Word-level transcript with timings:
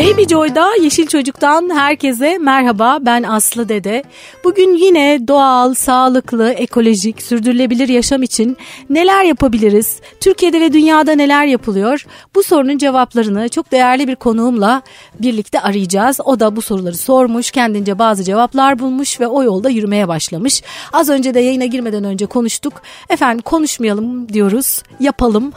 Baby 0.00 0.22
Joy'da 0.22 0.74
Yeşil 0.82 1.06
Çocuk'tan 1.06 1.70
herkese 1.74 2.38
merhaba 2.38 2.98
ben 3.00 3.22
Aslı 3.22 3.68
Dede. 3.68 4.04
Bugün 4.44 4.76
yine 4.76 5.28
doğal, 5.28 5.74
sağlıklı, 5.74 6.50
ekolojik, 6.50 7.22
sürdürülebilir 7.22 7.88
yaşam 7.88 8.22
için 8.22 8.56
neler 8.90 9.24
yapabiliriz? 9.24 10.00
Türkiye'de 10.20 10.60
ve 10.60 10.72
dünyada 10.72 11.12
neler 11.12 11.46
yapılıyor? 11.46 12.06
Bu 12.34 12.42
sorunun 12.42 12.78
cevaplarını 12.78 13.48
çok 13.48 13.72
değerli 13.72 14.08
bir 14.08 14.16
konuğumla 14.16 14.82
birlikte 15.18 15.60
arayacağız. 15.60 16.20
O 16.24 16.40
da 16.40 16.56
bu 16.56 16.62
soruları 16.62 16.96
sormuş, 16.96 17.50
kendince 17.50 17.98
bazı 17.98 18.24
cevaplar 18.24 18.78
bulmuş 18.78 19.20
ve 19.20 19.26
o 19.26 19.42
yolda 19.42 19.70
yürümeye 19.70 20.08
başlamış. 20.08 20.62
Az 20.92 21.08
önce 21.08 21.34
de 21.34 21.40
yayına 21.40 21.66
girmeden 21.66 22.04
önce 22.04 22.26
konuştuk. 22.26 22.82
Efendim 23.10 23.42
konuşmayalım 23.42 24.28
diyoruz, 24.28 24.82
yapalım, 25.00 25.52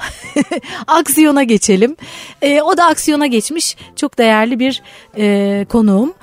aksiyona 0.88 1.44
geçelim. 1.44 1.96
Ee, 2.42 2.62
o 2.62 2.78
da 2.78 2.86
aksiyona 2.86 3.28
geçmiş. 3.28 3.78
Çok 3.96 4.18
değerli 4.18 4.33
bir 4.42 4.82
e, 5.18 5.66
konuğum. 5.70 6.14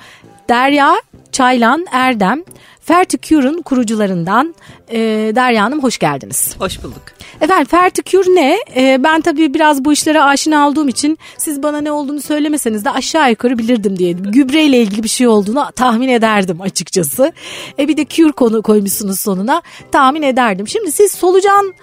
Derya 0.49 0.95
Çaylan 1.31 1.85
Erdem. 1.91 2.43
Ferticure'un 2.81 3.61
kurucularından 3.61 4.55
e, 4.91 4.99
Derya 5.35 5.63
Hanım 5.63 5.83
hoş 5.83 5.97
geldiniz. 5.97 6.55
Hoş 6.59 6.83
bulduk. 6.83 7.01
Efendim 7.41 7.65
Ferticure 7.65 8.35
ne? 8.35 8.57
E, 8.75 9.03
ben 9.03 9.21
tabii 9.21 9.53
biraz 9.53 9.85
bu 9.85 9.93
işlere 9.93 10.21
aşina 10.21 10.67
olduğum 10.67 10.87
için 10.87 11.17
siz 11.37 11.63
bana 11.63 11.81
ne 11.81 11.91
olduğunu 11.91 12.21
söylemeseniz 12.21 12.85
de 12.85 12.89
aşağı 12.89 13.29
yukarı 13.29 13.57
bilirdim 13.57 13.99
diye. 13.99 14.11
Gübreyle 14.11 14.81
ilgili 14.81 15.03
bir 15.03 15.09
şey 15.09 15.27
olduğunu 15.27 15.71
tahmin 15.75 16.07
ederdim 16.07 16.61
açıkçası. 16.61 17.31
E, 17.79 17.87
bir 17.87 17.97
de 17.97 18.05
cure 18.05 18.31
konu 18.31 18.61
koymuşsunuz 18.61 19.19
sonuna 19.19 19.61
tahmin 19.91 20.21
ederdim. 20.21 20.67
Şimdi 20.67 20.91
siz 20.91 21.11
solucan 21.11 21.73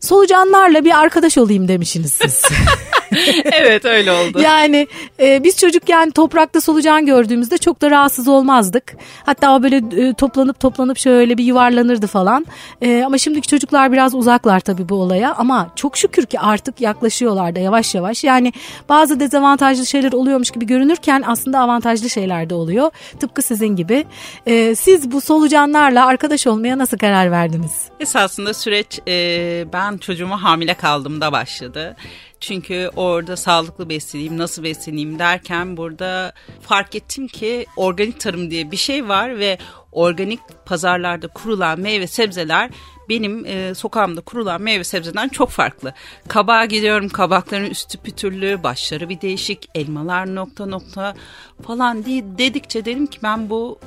solucanlarla 0.00 0.84
bir 0.84 0.98
arkadaş 0.98 1.38
olayım 1.38 1.68
demişsiniz 1.68 2.12
siz. 2.12 2.44
evet 3.44 3.84
öyle 3.84 4.12
oldu. 4.12 4.40
Yani 4.40 4.86
e, 5.20 5.44
biz 5.44 5.56
çocukken 5.56 6.10
toprakta 6.10 6.60
solucan 6.60 7.06
gördüğümüzde 7.06 7.58
çok 7.58 7.80
da 7.80 7.90
rahatsız 7.90 8.28
olmazdık. 8.28 8.96
Hatta 9.26 9.56
o 9.56 9.62
böyle 9.62 9.76
e, 9.76 10.14
toplanıp 10.14 10.60
toplanıp 10.60 10.98
şöyle 10.98 11.38
bir 11.38 11.44
yuvarlanırdı 11.44 12.06
falan. 12.06 12.46
E, 12.82 13.02
ama 13.06 13.18
şimdiki 13.18 13.48
çocuklar 13.48 13.92
biraz 13.92 14.14
uzaklar 14.14 14.60
tabii 14.60 14.88
bu 14.88 14.94
olaya 14.94 15.34
ama 15.34 15.70
çok 15.76 15.96
şükür 15.96 16.26
ki 16.26 16.40
artık 16.40 16.80
yaklaşıyorlar 16.80 17.54
da 17.54 17.60
yavaş 17.60 17.94
yavaş. 17.94 18.24
Yani 18.24 18.52
bazı 18.88 19.20
dezavantajlı 19.20 19.86
şeyler 19.86 20.12
oluyormuş 20.12 20.50
gibi 20.50 20.66
görünürken 20.66 21.24
aslında 21.26 21.60
avantajlı 21.60 22.10
şeyler 22.10 22.50
de 22.50 22.54
oluyor. 22.54 22.90
Tıpkı 23.20 23.42
sizin 23.42 23.76
gibi. 23.76 24.04
E, 24.46 24.74
siz 24.74 25.12
bu 25.12 25.20
solucanlarla 25.20 26.06
arkadaş 26.06 26.46
olmaya 26.46 26.78
nasıl 26.78 26.98
karar 26.98 27.30
verdiniz? 27.30 27.88
Esasında 28.00 28.54
süreç 28.54 29.00
e, 29.08 29.64
ben 29.72 29.98
çocuğuma 29.98 30.42
hamile 30.42 30.74
kaldığımda 30.74 31.32
başladı. 31.32 31.96
Çünkü 32.40 32.90
orada 32.96 33.36
sağlıklı 33.36 33.88
besleneyim, 33.88 34.38
nasıl 34.38 34.62
besleneyim 34.62 35.18
derken 35.18 35.76
burada 35.76 36.32
fark 36.60 36.94
ettim 36.94 37.28
ki 37.28 37.66
organik 37.76 38.20
tarım 38.20 38.50
diye 38.50 38.70
bir 38.70 38.76
şey 38.76 39.08
var 39.08 39.38
ve 39.38 39.58
organik 39.92 40.40
pazarlarda 40.66 41.28
kurulan 41.28 41.80
meyve 41.80 42.06
sebzeler 42.06 42.70
benim 43.08 43.46
e, 43.46 43.74
sokağımda 43.74 44.20
kurulan 44.20 44.62
meyve 44.62 44.84
sebzeden 44.84 45.28
çok 45.28 45.50
farklı. 45.50 45.94
Kabağa 46.28 46.64
gidiyorum 46.64 47.08
kabakların 47.08 47.70
üstü 47.70 47.98
pütürlü, 47.98 48.62
başları 48.62 49.08
bir 49.08 49.20
değişik, 49.20 49.68
elmalar 49.74 50.34
nokta 50.34 50.66
nokta 50.66 51.14
falan 51.62 52.04
diye 52.04 52.24
dedikçe 52.38 52.84
dedim 52.84 53.06
ki 53.06 53.18
ben 53.22 53.50
bu 53.50 53.78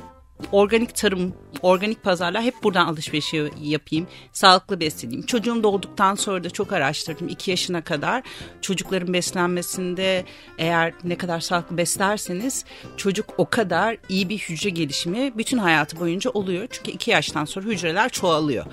organik 0.52 0.94
tarım, 0.94 1.34
organik 1.62 2.02
pazarlar 2.02 2.42
hep 2.42 2.54
buradan 2.62 2.86
alışveriş 2.86 3.34
yapayım. 3.60 4.06
Sağlıklı 4.32 4.80
besleneyim. 4.80 5.26
Çocuğum 5.26 5.62
doğduktan 5.62 6.14
sonra 6.14 6.44
da 6.44 6.50
çok 6.50 6.72
araştırdım. 6.72 7.28
2 7.28 7.50
yaşına 7.50 7.84
kadar 7.84 8.22
çocukların 8.60 9.12
beslenmesinde 9.12 10.24
eğer 10.58 10.94
ne 11.04 11.16
kadar 11.16 11.40
sağlıklı 11.40 11.76
beslerseniz 11.76 12.64
çocuk 12.96 13.26
o 13.38 13.50
kadar 13.50 13.96
iyi 14.08 14.28
bir 14.28 14.38
hücre 14.38 14.70
gelişimi 14.70 15.38
bütün 15.38 15.58
hayatı 15.58 16.00
boyunca 16.00 16.30
oluyor. 16.30 16.68
Çünkü 16.70 16.90
2 16.90 17.10
yaştan 17.10 17.44
sonra 17.44 17.66
hücreler 17.66 18.08
çoğalıyor 18.08 18.66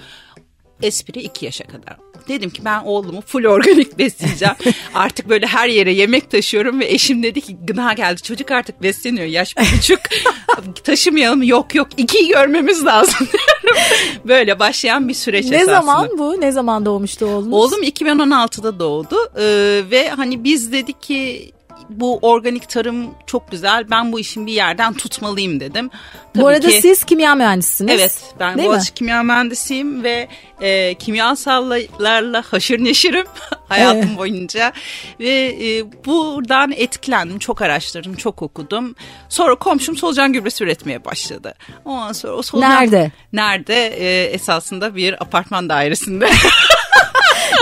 espri 0.82 1.20
2 1.20 1.46
yaşa 1.46 1.64
kadar. 1.64 1.98
Dedim 2.28 2.50
ki 2.50 2.66
ben 2.66 2.84
oğlumu 2.84 3.22
full 3.22 3.46
organik 3.46 3.98
besleyeceğim. 3.98 4.56
artık 4.96 5.30
böyle 5.30 5.46
her 5.46 5.70
yere 5.70 5.94
yemek 5.94 6.32
taşıyorum 6.32 6.80
ve 6.80 6.86
eşim 6.90 7.24
dedi 7.24 7.42
ki 7.42 7.58
gına 7.64 7.94
geldi 7.94 8.22
çocuk 8.22 8.52
artık 8.52 8.84
besleniyor 8.84 9.28
yaş 9.28 9.56
buçuk. 9.58 10.00
Taşımayalım 10.84 11.44
yok 11.44 11.76
yok 11.76 11.88
ikiyi 11.98 12.28
görmemiz 12.28 12.86
lazım. 12.86 13.28
böyle 14.28 14.60
başlayan 14.60 15.08
bir 15.08 15.14
süreç 15.14 15.46
ne 15.46 15.56
esasında. 15.56 15.80
Ne 15.80 15.86
zaman 15.86 16.10
bu? 16.18 16.42
Ne 16.42 16.52
zaman 16.52 16.86
doğmuştu 16.86 17.26
oğlunuz? 17.26 17.54
Oğlum 17.54 17.84
2016'da 17.84 18.80
doğdu 18.80 19.16
ee, 19.38 19.82
ve 19.92 20.10
hani 20.10 20.44
biz 20.44 20.72
dedik 20.72 21.02
ki 21.02 21.52
bu 21.90 22.20
organik 22.22 22.70
tarım 22.70 23.16
çok 23.26 23.52
güzel. 23.52 23.90
Ben 23.90 24.12
bu 24.12 24.20
işin 24.20 24.48
bir 24.48 24.54
yerden 24.54 24.94
tutmalıyım 24.94 25.60
dedim. 25.60 25.90
Tabii 26.34 26.44
bu 26.44 26.48
arada 26.48 26.68
ki, 26.68 26.82
siz 26.82 27.04
kimya 27.04 27.36
mühendisisiniz. 27.36 28.00
Evet 28.00 28.22
ben 28.40 28.58
Değil 28.58 28.70
Boğaziçi 28.70 28.94
kimya 28.94 29.24
mühendisiyim 29.24 30.04
ve 30.04 30.28
e, 30.62 30.94
kimyasallarla 30.94 32.44
haşır 32.50 32.84
neşirim 32.84 33.26
hayatım 33.70 34.10
evet. 34.10 34.18
boyunca. 34.18 34.74
Ve 35.20 35.58
e, 35.62 35.92
buradan 36.06 36.72
etkilendim. 36.72 37.40
Çok 37.40 37.62
araştırdım, 37.62 38.16
çok 38.16 38.42
okudum. 38.42 38.96
Sonra 39.30 39.56
komşum 39.56 39.98
solucan 39.98 40.34
gübresi 40.34 40.64
üretmeye 40.64 41.06
başladı. 41.06 41.54
Ondan 41.86 42.14
sonra 42.14 42.34
o 42.34 42.42
solucan... 42.42 42.72
Nerede? 42.72 43.12
Nerede? 43.34 43.88
E, 43.88 44.24
esasında 44.24 44.96
bir 44.96 45.22
apartman 45.24 45.70
dairesinde. 45.70 46.30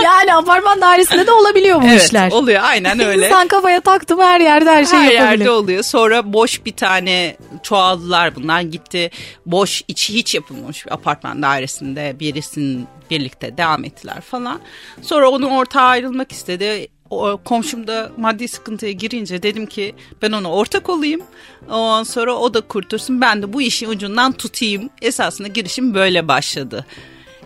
yani 0.04 0.34
apartman 0.34 0.80
dairesinde 0.80 1.26
de 1.26 1.32
olabiliyor 1.32 1.82
bu 1.82 1.86
evet, 1.86 2.02
işler. 2.02 2.22
Evet 2.22 2.32
oluyor 2.32 2.60
aynen 2.62 3.00
öyle. 3.00 3.26
İnsan 3.26 3.48
kafaya 3.48 3.80
taktım 3.80 4.20
her 4.20 4.40
yerde 4.40 4.70
her 4.70 4.84
şey 4.84 4.98
her 4.98 5.04
yapabilir. 5.04 5.20
Her 5.20 5.38
yerde 5.38 5.50
oluyor. 5.50 5.82
Sonra 5.82 6.32
boş 6.32 6.64
bir 6.64 6.72
tane 6.72 7.36
çoğaldılar 7.62 8.36
bunlar 8.36 8.60
gitti. 8.60 9.10
Boş 9.46 9.82
içi 9.88 10.14
hiç 10.14 10.34
yapılmamış 10.34 10.86
bir 10.86 10.92
apartman 10.92 11.42
dairesinde 11.42 12.16
birisinin 12.20 12.86
birlikte 13.10 13.56
devam 13.56 13.84
ettiler 13.84 14.20
falan. 14.20 14.60
Sonra 15.02 15.30
onun 15.30 15.50
ortağı 15.50 15.84
ayrılmak 15.84 16.32
istedi 16.32 16.88
o, 17.10 17.40
komşum 17.44 17.86
da 17.86 18.12
maddi 18.16 18.48
sıkıntıya 18.48 18.92
girince 18.92 19.42
dedim 19.42 19.66
ki 19.66 19.94
ben 20.22 20.32
ona 20.32 20.52
ortak 20.52 20.88
olayım. 20.88 21.22
Ondan 21.70 22.02
sonra 22.02 22.34
o 22.34 22.54
da 22.54 22.60
kurtulsun 22.60 23.20
ben 23.20 23.42
de 23.42 23.52
bu 23.52 23.62
işin 23.62 23.88
ucundan 23.88 24.32
tutayım. 24.32 24.90
Esasında 25.02 25.48
girişim 25.48 25.94
böyle 25.94 26.28
başladı. 26.28 26.86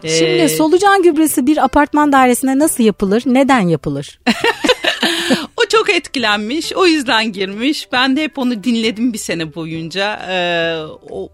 Şimdi 0.09 0.31
ee... 0.31 0.49
solucan 0.49 1.03
gübresi 1.03 1.47
bir 1.47 1.65
apartman 1.65 2.13
dairesine 2.13 2.59
nasıl 2.59 2.85
yapılır? 2.85 3.23
Neden 3.27 3.61
yapılır? 3.61 4.21
o 5.57 5.63
çok 5.69 5.91
etkilenmiş. 5.91 6.73
O 6.73 6.87
yüzden 6.87 7.33
girmiş. 7.33 7.89
Ben 7.93 8.17
de 8.17 8.23
hep 8.23 8.39
onu 8.39 8.65
dinledim 8.65 9.13
bir 9.13 9.19
sene 9.19 9.55
boyunca. 9.55 10.21
Ee, 10.29 10.77
o 11.11 11.29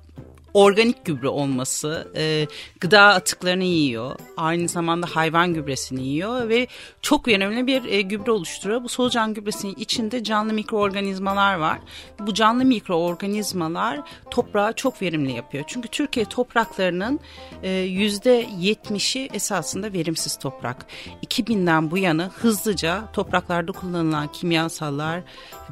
organik 0.59 1.05
gübre 1.05 1.29
olması, 1.29 2.13
e, 2.17 2.47
gıda 2.81 3.01
atıklarını 3.03 3.65
yiyor, 3.65 4.17
aynı 4.37 4.69
zamanda 4.69 5.07
hayvan 5.07 5.55
gübresini 5.55 6.07
yiyor 6.07 6.49
ve 6.49 6.67
çok 7.03 7.29
önemli 7.29 7.67
bir 7.67 7.85
e, 7.85 8.03
gübre 8.03 8.31
oluşturuyor. 8.31 8.85
Bu 8.85 8.89
solucan 8.89 9.35
gübresinin 9.35 9.75
içinde 9.75 10.25
canlı 10.25 10.53
mikroorganizmalar 10.53 11.55
var. 11.55 11.79
Bu 12.19 12.35
canlı 12.35 12.65
mikroorganizmalar 12.65 14.01
toprağı 14.31 14.73
çok 14.73 15.03
verimli 15.03 15.33
yapıyor. 15.33 15.65
Çünkü 15.67 15.89
Türkiye 15.89 16.27
topraklarının 16.27 17.21
e, 17.63 17.71
yüzde 17.71 18.45
70'i 18.45 19.29
esasında 19.33 19.93
verimsiz 19.93 20.37
toprak. 20.39 20.87
2000'den 21.27 21.91
bu 21.91 21.99
yana 21.99 22.31
hızlıca 22.35 23.13
topraklarda 23.13 23.73
kullanılan 23.73 24.33
kimyasallar, 24.33 25.23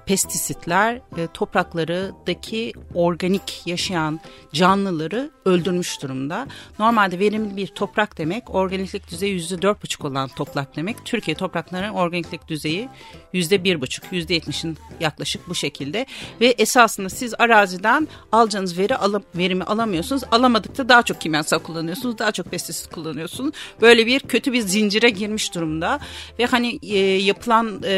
pestisitler 0.06 0.94
e, 0.94 1.26
topraklarıdaki 1.34 2.72
organik 2.94 3.62
yaşayan 3.66 4.20
canlıları 4.52 5.30
öldürmüş 5.44 6.02
durumda. 6.02 6.46
Normalde 6.78 7.18
verimli 7.18 7.56
bir 7.56 7.66
toprak 7.66 8.18
demek 8.18 8.54
organiklik 8.54 9.10
düzeyi 9.10 9.32
yüzde 9.32 9.62
dört 9.62 9.82
buçuk 9.82 10.04
olan 10.04 10.28
toprak 10.28 10.76
demek. 10.76 10.96
Türkiye 11.04 11.36
topraklarının 11.36 11.94
organiklik 11.94 12.48
düzeyi 12.48 12.88
yüzde 13.32 13.64
bir 13.64 13.80
buçuk, 13.80 14.04
yüzde 14.12 14.34
yetmişin 14.34 14.78
yaklaşık 15.00 15.48
bu 15.48 15.54
şekilde. 15.54 16.06
Ve 16.40 16.46
esasında 16.46 17.08
siz 17.08 17.34
araziden 17.38 18.08
alacağınız 18.32 18.78
veri 18.78 18.96
alıp 18.96 19.36
verimi 19.36 19.64
alamıyorsunuz. 19.64 20.22
Alamadıkça 20.30 20.88
daha 20.88 21.02
çok 21.02 21.20
kimyasal 21.20 21.58
kullanıyorsunuz, 21.58 22.18
daha 22.18 22.32
çok 22.32 22.50
pestisit 22.50 22.92
kullanıyorsunuz. 22.92 23.54
Böyle 23.80 24.06
bir 24.06 24.20
kötü 24.20 24.52
bir 24.52 24.60
zincire 24.60 25.10
girmiş 25.10 25.54
durumda. 25.54 26.00
Ve 26.38 26.46
hani 26.46 26.78
e, 26.82 26.98
yapılan 26.98 27.82
e, 27.84 27.92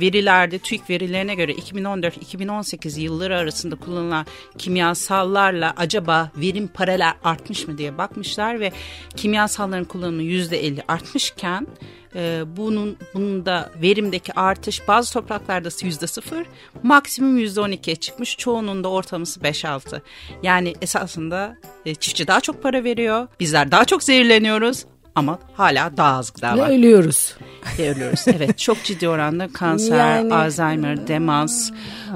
verilerde 0.00 0.58
TÜİK 0.58 0.90
verilerine 0.90 1.34
göre 1.34 1.53
2014-2018 1.54 3.00
yılları 3.00 3.36
arasında 3.36 3.76
kullanılan 3.76 4.26
kimyasallarla 4.58 5.74
acaba 5.76 6.30
verim 6.36 6.68
paralel 6.68 7.14
artmış 7.24 7.68
mı 7.68 7.78
diye 7.78 7.98
bakmışlar 7.98 8.60
ve 8.60 8.72
kimyasalların 9.16 9.84
kullanımı 9.84 10.22
%50 10.22 10.82
artmışken 10.88 11.66
e, 12.14 12.42
bunun 12.56 12.96
bunun 13.14 13.46
verimdeki 13.82 14.32
artış 14.32 14.88
bazı 14.88 15.12
topraklarda 15.12 15.68
yüzde 15.82 16.06
sıfır 16.06 16.46
maksimum 16.82 17.38
yüzde 17.38 17.60
on 17.60 17.70
ikiye 17.70 17.96
çıkmış 17.96 18.36
çoğunun 18.36 18.84
da 18.84 18.88
ortalaması 18.88 19.42
beş 19.42 19.64
altı. 19.64 20.02
Yani 20.42 20.74
esasında 20.82 21.56
e, 21.86 21.94
çiftçi 21.94 22.26
daha 22.26 22.40
çok 22.40 22.62
para 22.62 22.84
veriyor 22.84 23.28
bizler 23.40 23.70
daha 23.70 23.84
çok 23.84 24.02
zehirleniyoruz 24.02 24.84
ama 25.14 25.38
hala 25.54 25.96
daha 25.96 26.18
az 26.18 26.32
gıda 26.32 26.58
var. 26.58 26.68
Ve 26.68 26.74
ölüyoruz. 26.74 27.34
Ve 27.78 27.90
ölüyoruz. 27.90 28.24
Evet 28.26 28.58
çok 28.58 28.84
ciddi 28.84 29.08
oranda 29.08 29.48
kanser, 29.52 29.98
yani... 30.16 30.34
Alzheimer, 30.34 31.08
demans, 31.08 31.70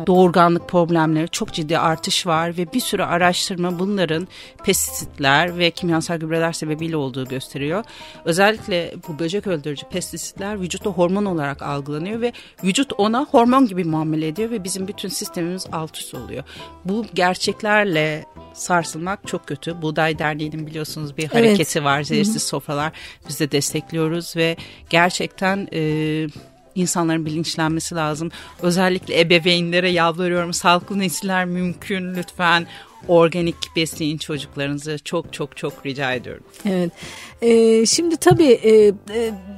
doğurganlık 0.06 0.69
problemleri 0.69 1.29
çok 1.29 1.53
ciddi 1.53 1.79
artış 1.79 2.27
var 2.27 2.56
ve 2.56 2.73
bir 2.73 2.81
sürü 2.81 3.03
araştırma 3.03 3.79
bunların 3.79 4.29
pestisitler 4.65 5.59
ve 5.59 5.71
kimyasal 5.71 6.17
gübreler 6.17 6.53
sebebiyle 6.53 6.97
olduğu 6.97 7.25
gösteriyor. 7.25 7.85
Özellikle 8.25 8.95
bu 9.09 9.19
böcek 9.19 9.47
öldürücü 9.47 9.89
pestisitler 9.89 10.61
vücutta 10.61 10.91
hormon 10.91 11.25
olarak 11.25 11.62
algılanıyor 11.62 12.21
ve 12.21 12.33
vücut 12.65 12.93
ona 12.99 13.27
hormon 13.31 13.67
gibi 13.67 13.85
muamele 13.85 14.29
ediyor 14.29 14.50
ve 14.50 14.65
bizim 14.65 14.89
bütün 14.89 15.09
sistemimiz 15.09 15.67
alt 15.73 15.97
üst 15.97 16.15
oluyor. 16.15 16.45
Bu 16.85 17.06
gerçeklerle 17.15 18.25
sarsılmak 18.53 19.27
çok 19.27 19.47
kötü. 19.47 19.83
Buğday 19.83 20.19
Derneği'nin 20.19 20.67
biliyorsunuz 20.67 21.17
bir 21.17 21.29
hareketi 21.29 21.79
evet. 21.79 21.87
var. 21.87 22.03
Zehirsiz 22.03 22.43
sofralar. 22.43 22.93
Biz 23.29 23.41
de 23.41 23.53
destekliyoruz 23.53 24.37
ve 24.37 24.56
gerçekten 24.91 25.69
e, 25.73 25.81
insanların 26.78 27.26
bilinçlenmesi 27.26 27.94
lazım. 27.94 28.30
Özellikle 28.62 29.20
ebeveynlere 29.20 29.90
yalvarıyorum. 29.90 30.52
Sağlıklı 30.52 30.98
nesiller 30.98 31.44
mümkün 31.44 32.14
lütfen 32.14 32.66
organik 33.08 33.56
besleyin 33.76 34.19
çocuklarınızı 34.19 34.98
çok 35.04 35.32
çok 35.32 35.56
çok 35.56 35.86
rica 35.86 36.12
ediyorum. 36.12 36.44
Evet. 36.64 36.90
Ee, 37.42 37.86
şimdi 37.86 38.16
tabii 38.16 38.52
e, 38.52 38.86
e 38.86 38.94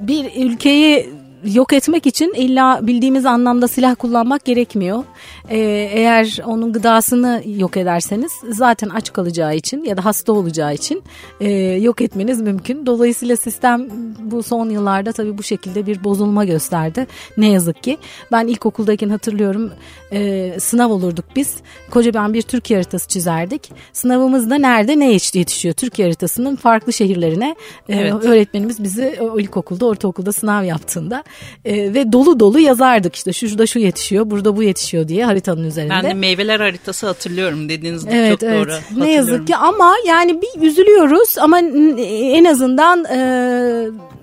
bir 0.00 0.46
ülkeyi 0.46 1.10
yok 1.44 1.72
etmek 1.72 2.06
için 2.06 2.34
illa 2.36 2.80
bildiğimiz 2.82 3.26
anlamda 3.26 3.68
silah 3.68 3.96
kullanmak 3.96 4.44
gerekmiyor. 4.44 5.04
Ee, 5.48 5.58
eğer 5.92 6.38
onun 6.46 6.72
gıdasını 6.72 7.42
yok 7.46 7.76
ederseniz 7.76 8.32
zaten 8.48 8.88
aç 8.88 9.12
kalacağı 9.12 9.56
için 9.56 9.84
ya 9.84 9.96
da 9.96 10.04
hasta 10.04 10.32
olacağı 10.32 10.74
için 10.74 11.02
e, 11.40 11.50
yok 11.60 12.00
etmeniz 12.00 12.40
mümkün. 12.40 12.86
Dolayısıyla 12.86 13.36
sistem 13.36 13.88
bu 14.18 14.42
son 14.42 14.70
yıllarda 14.70 15.12
tabii 15.12 15.38
bu 15.38 15.42
şekilde 15.42 15.86
bir 15.86 16.04
bozulma 16.04 16.44
gösterdi. 16.44 17.06
Ne 17.36 17.48
yazık 17.50 17.82
ki. 17.82 17.98
Ben 18.32 18.46
ilkokuldayken 18.46 19.08
hatırlıyorum 19.08 19.72
e, 20.12 20.52
sınav 20.60 20.90
olurduk 20.90 21.24
biz. 21.36 21.56
Kocaman 21.90 22.34
bir 22.34 22.42
Türkiye 22.42 22.78
haritası 22.78 23.08
çizerdik. 23.08 23.72
Sınavımızda 23.92 24.54
nerede 24.54 24.98
ne 24.98 25.12
yetişiyor? 25.12 25.74
Türkiye 25.74 26.08
haritasının 26.08 26.56
farklı 26.56 26.92
şehirlerine 26.92 27.56
e, 27.88 27.96
evet. 27.96 28.24
öğretmenimiz 28.24 28.82
bizi 28.82 29.18
o 29.20 29.40
ilkokulda, 29.40 29.86
ortaokulda 29.86 30.32
sınav 30.32 30.64
yaptığında 30.64 31.24
e, 31.64 31.94
ve 31.94 32.12
dolu 32.12 32.40
dolu 32.40 32.60
yazardık 32.60 33.16
işte 33.16 33.32
şurada 33.32 33.66
şu 33.66 33.78
yetişiyor, 33.78 34.30
burada 34.30 34.56
bu 34.56 34.62
yetişiyor 34.62 35.08
diye 35.08 35.24
haritanın 35.24 35.64
üzerinde. 35.64 35.94
Ben 35.94 36.04
de 36.04 36.14
meyveler 36.14 36.60
haritası 36.60 37.06
hatırlıyorum 37.06 37.68
dediğiniz 37.68 38.06
evet, 38.10 38.40
çok 38.40 38.48
evet. 38.48 38.68
doğru. 38.68 39.00
Ne 39.04 39.12
yazık 39.12 39.46
ki 39.46 39.56
ama 39.56 39.94
yani 40.06 40.42
bir 40.42 40.62
üzülüyoruz 40.62 41.38
ama 41.38 41.58
en 41.58 42.44
azından 42.44 43.04
e, 43.04 43.20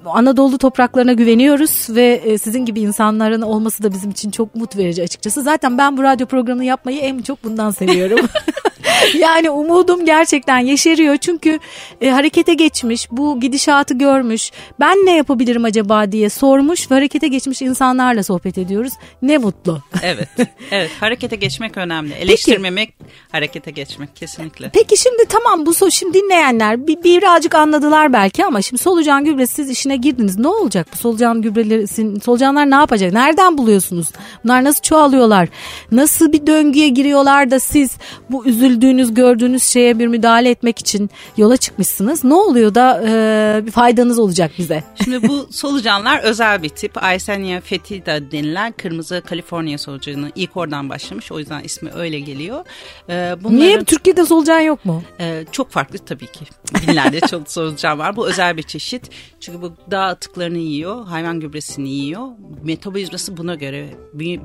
Anadolu 0.05 0.57
topraklarına 0.57 1.13
güveniyoruz 1.13 1.87
ve 1.89 2.21
e, 2.25 2.37
sizin 2.37 2.65
gibi 2.65 2.81
insanların 2.81 3.41
olması 3.41 3.83
da 3.83 3.91
bizim 3.91 4.11
için 4.11 4.31
çok 4.31 4.55
mut 4.55 4.77
verici 4.77 5.03
açıkçası. 5.03 5.41
Zaten 5.41 5.77
ben 5.77 5.97
bu 5.97 6.03
radyo 6.03 6.27
programını 6.27 6.63
yapmayı 6.63 6.99
en 6.99 7.21
çok 7.21 7.43
bundan 7.43 7.71
seviyorum. 7.71 8.27
yani 9.19 9.49
umudum 9.49 10.05
gerçekten 10.05 10.59
yeşeriyor 10.59 11.17
çünkü 11.17 11.59
e, 12.01 12.09
harekete 12.09 12.53
geçmiş, 12.53 13.11
bu 13.11 13.39
gidişatı 13.39 13.93
görmüş. 13.93 14.51
Ben 14.79 14.95
ne 14.95 15.15
yapabilirim 15.15 15.65
acaba 15.65 16.11
diye 16.11 16.29
sormuş 16.29 16.91
ve 16.91 16.96
harekete 16.97 17.27
geçmiş 17.27 17.61
insanlarla 17.61 18.23
sohbet 18.23 18.57
ediyoruz. 18.57 18.93
Ne 19.21 19.37
mutlu. 19.37 19.81
evet. 20.03 20.29
Evet, 20.71 20.91
harekete 20.99 21.35
geçmek 21.35 21.77
önemli. 21.77 22.13
Eleştirmemek, 22.13 22.93
Peki, 22.99 23.11
harekete 23.31 23.71
geçmek 23.71 24.15
kesinlikle. 24.15 24.69
Peki 24.73 24.97
şimdi 24.97 25.23
tamam 25.29 25.65
bu 25.65 25.73
so 25.73 25.91
şimdi 25.91 26.13
dinleyenler 26.13 26.87
bir, 26.87 27.03
birazcık 27.03 27.55
anladılar 27.55 28.13
belki 28.13 28.45
ama 28.45 28.61
şimdi 28.61 28.81
solucan 28.81 29.25
gübresi 29.25 29.53
siz 29.53 29.69
işine 29.69 29.95
girdiniz. 29.95 30.37
Ne 30.37 30.47
olacak 30.47 30.87
bu 30.93 30.97
solucan 30.97 31.41
gübreleri 31.41 31.87
solucanlar 32.21 32.71
ne 32.71 32.75
yapacak? 32.75 33.13
Nereden 33.13 33.57
buluyorsunuz? 33.57 34.07
Bunlar 34.43 34.63
nasıl 34.63 34.81
çoğalıyorlar? 34.81 35.49
Nasıl 35.91 36.31
bir 36.31 36.47
döngüye 36.47 36.87
giriyorlar 36.87 37.51
da 37.51 37.59
siz 37.59 37.97
bu 38.29 38.45
üzüldüğünüz 38.45 39.13
gördüğünüz 39.13 39.63
şeye 39.63 39.99
bir 39.99 40.07
müdahale 40.07 40.49
etmek 40.49 40.79
için 40.79 41.09
yola 41.37 41.57
çıkmışsınız. 41.57 42.23
Ne 42.23 42.33
oluyor 42.33 42.75
da 42.75 43.03
e, 43.07 43.65
bir 43.65 43.71
faydanız 43.71 44.19
olacak 44.19 44.51
bize? 44.57 44.83
Şimdi 45.03 45.27
bu 45.27 45.47
solucanlar 45.51 46.19
özel 46.19 46.63
bir 46.63 46.69
tip. 46.87 47.03
Aysenia 47.03 47.61
fetida 47.61 48.31
denilen 48.31 48.71
kırmızı 48.71 49.23
Kaliforniya 49.25 49.77
solucanı 49.77 50.31
ilk 50.35 50.57
oradan 50.57 50.89
başlamış. 50.89 51.31
O 51.31 51.39
yüzden 51.39 51.63
ismi 51.63 51.91
öyle 51.91 52.19
geliyor. 52.19 52.65
Ee, 53.09 53.35
bunların, 53.43 53.59
Niye 53.59 53.83
Türkiye'de 53.83 54.25
solucan 54.25 54.59
yok 54.59 54.85
mu? 54.85 55.03
E, 55.19 55.45
çok 55.51 55.71
farklı 55.71 55.97
tabii 55.99 56.27
ki. 56.27 56.45
Binlerce 56.73 57.19
çok 57.19 57.51
solucan 57.51 57.99
var. 57.99 58.15
Bu 58.15 58.27
özel 58.27 58.57
bir 58.57 58.63
çeşit. 58.63 59.09
Çünkü 59.39 59.61
bu 59.61 59.73
dağ 59.91 60.01
atıklarını 60.01 60.57
yiyor, 60.57 61.05
hayvan 61.05 61.39
gübresini 61.39 61.89
yiyor. 61.89 62.27
Metabolizması 62.63 63.37
buna 63.37 63.55
göre 63.55 63.89